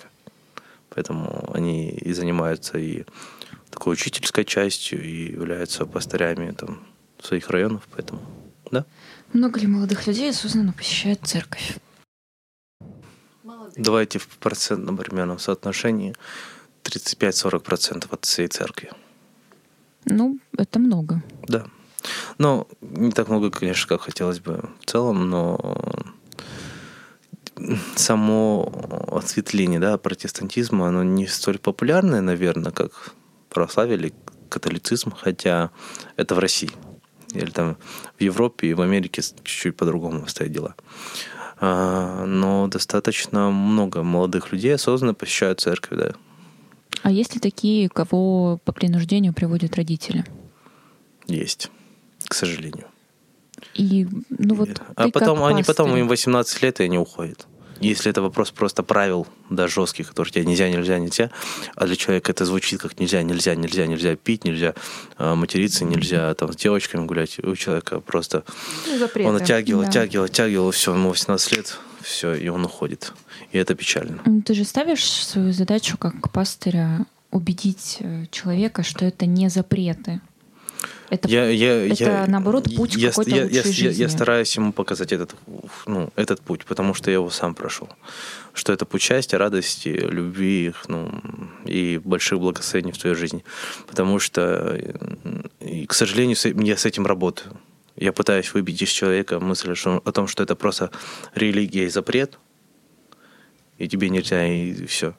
[0.91, 3.05] Поэтому они и занимаются и
[3.71, 6.87] такой учительской частью, и являются пастырями там,
[7.21, 8.23] своих районов, поэтому
[8.71, 8.85] да.
[9.35, 11.77] Много ли молодых людей осознанно посещают церковь?
[13.77, 16.15] Давайте в процентном примерном соотношении
[16.85, 18.93] 35-40% от всей церкви.
[20.05, 21.21] Ну, это много.
[21.49, 21.67] Да.
[22.39, 26.05] Ну, не так много, конечно, как хотелось бы в целом, но
[27.97, 33.15] само осветление да, протестантизма, оно не столь популярное, наверное, как
[33.49, 34.15] православие или
[34.49, 35.73] католицизм, хотя
[36.17, 36.71] это в России
[37.35, 37.77] или там
[38.19, 40.75] в Европе и в Америке чуть-чуть по-другому стоят дела.
[41.61, 46.13] А, но достаточно много молодых людей осознанно посещают церковь, да.
[47.03, 50.25] А есть ли такие, кого по принуждению приводят родители?
[51.27, 51.71] Есть,
[52.27, 52.87] к сожалению.
[53.75, 57.47] И, ну вот, а потом, они потом им 18 лет, и они уходят.
[57.89, 61.31] Если это вопрос просто правил, да, жестких, которые тебе нельзя, нельзя, нельзя,
[61.77, 64.75] а для человека это звучит как нельзя, нельзя, нельзя, нельзя пить, нельзя
[65.19, 68.45] э, материться, нельзя там с девочками гулять, у человека просто
[68.87, 69.29] Ну, запреты.
[69.29, 69.89] он оттягивал, Да.
[69.89, 73.13] оттягивал, оттягивал, все, ему 18 лет, все, и он уходит.
[73.53, 74.21] И это печально.
[74.27, 80.21] Ну, Ты же ставишь свою задачу как пастыря убедить э, человека, что это не запреты.
[81.11, 84.07] Это я, я, это, я, наоборот, путь я, какой-то я, я, лучшей я- я жизни.
[84.07, 85.35] стараюсь ему показать этот,
[85.87, 87.89] ну, этот путь, потому что я его сам прошел.
[88.55, 91.13] Что это путь счастья, радости, любви ну,
[91.67, 93.45] и больших благословений в твоей жизни.
[93.87, 94.95] Потому что, э,
[95.61, 97.59] и, к сожалению, я с этим работаю.
[97.97, 100.91] Я пытаюсь выбить из человека мысль что- о том, что это просто
[101.35, 102.39] религия и запрет,
[103.79, 105.15] и тебе нельзя, и все.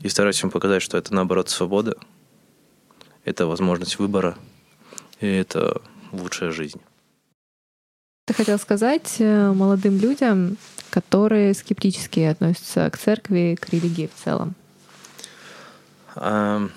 [0.00, 1.96] И стараюсь ему показать, что это, наоборот, свобода,
[3.24, 4.36] это возможность выбора,
[5.20, 5.80] и это
[6.12, 6.80] лучшая жизнь.
[8.26, 10.56] Ты хотел сказать э, молодым людям,
[10.90, 14.54] которые скептически относятся к церкви, к религии в целом?
[16.14, 16.68] А,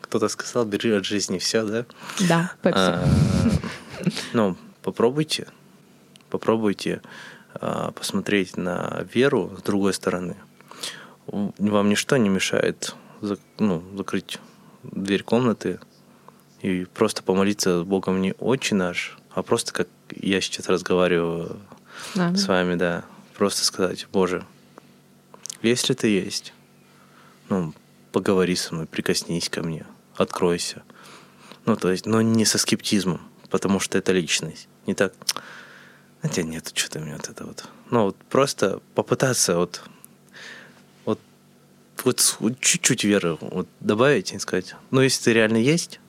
[0.00, 1.86] кто-то сказал, бери от жизни все, да?
[2.28, 2.78] Да, Пепси.
[2.78, 3.04] А,
[4.32, 5.48] ну, попробуйте,
[6.30, 7.02] попробуйте
[7.54, 10.36] а, посмотреть на веру с другой стороны.
[11.26, 12.94] Вам ничто не мешает
[13.58, 14.38] ну, закрыть
[14.82, 15.80] дверь комнаты
[16.62, 21.60] и просто помолиться Богом не очень наш, а просто как я сейчас разговариваю
[22.14, 22.34] Да.
[22.34, 23.04] с вами, да.
[23.34, 24.44] Просто сказать, Боже,
[25.62, 26.52] если ты есть,
[27.48, 27.72] ну,
[28.12, 29.86] поговори со мной, прикоснись ко мне,
[30.16, 30.82] откройся.
[31.66, 34.68] Ну, то есть, но не со скептизмом, потому что это личность.
[34.86, 35.12] Не так,
[36.22, 37.68] хотя нет, что-то меня вот это вот.
[37.90, 39.82] Ну, вот просто попытаться вот,
[41.04, 41.20] вот,
[42.04, 46.00] вот чуть-чуть веры вот добавить и сказать, ну, если ты реально есть,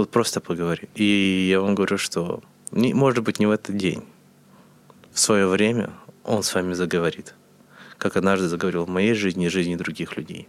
[0.00, 0.88] вот просто поговори.
[0.94, 2.42] И я вам говорю, что,
[2.72, 4.02] не, может быть, не в этот день,
[5.12, 5.90] в свое время
[6.24, 7.34] он с вами заговорит.
[7.98, 10.48] Как однажды заговорил в моей жизни и жизни других людей.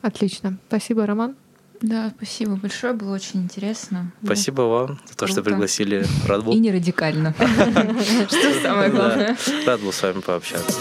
[0.00, 0.58] Отлично.
[0.68, 1.36] Спасибо, Роман.
[1.80, 4.12] Да, спасибо большое, было очень интересно.
[4.24, 6.04] Спасибо вам за то, что пригласили.
[6.26, 6.52] Рад был.
[6.52, 7.34] И не радикально.
[8.28, 9.36] Что самое Да, главное.
[9.64, 10.80] Рад был с вами пообщаться.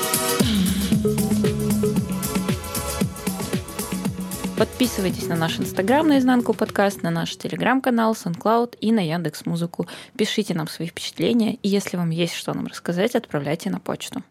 [4.58, 9.86] Подписывайтесь на наш инстаграм наизнанку подкаст, на наш телеграм-канал, SoundCloud и на Яндекс Музыку.
[10.18, 14.24] Пишите нам свои впечатления, и если вам есть что нам рассказать, отправляйте на почту.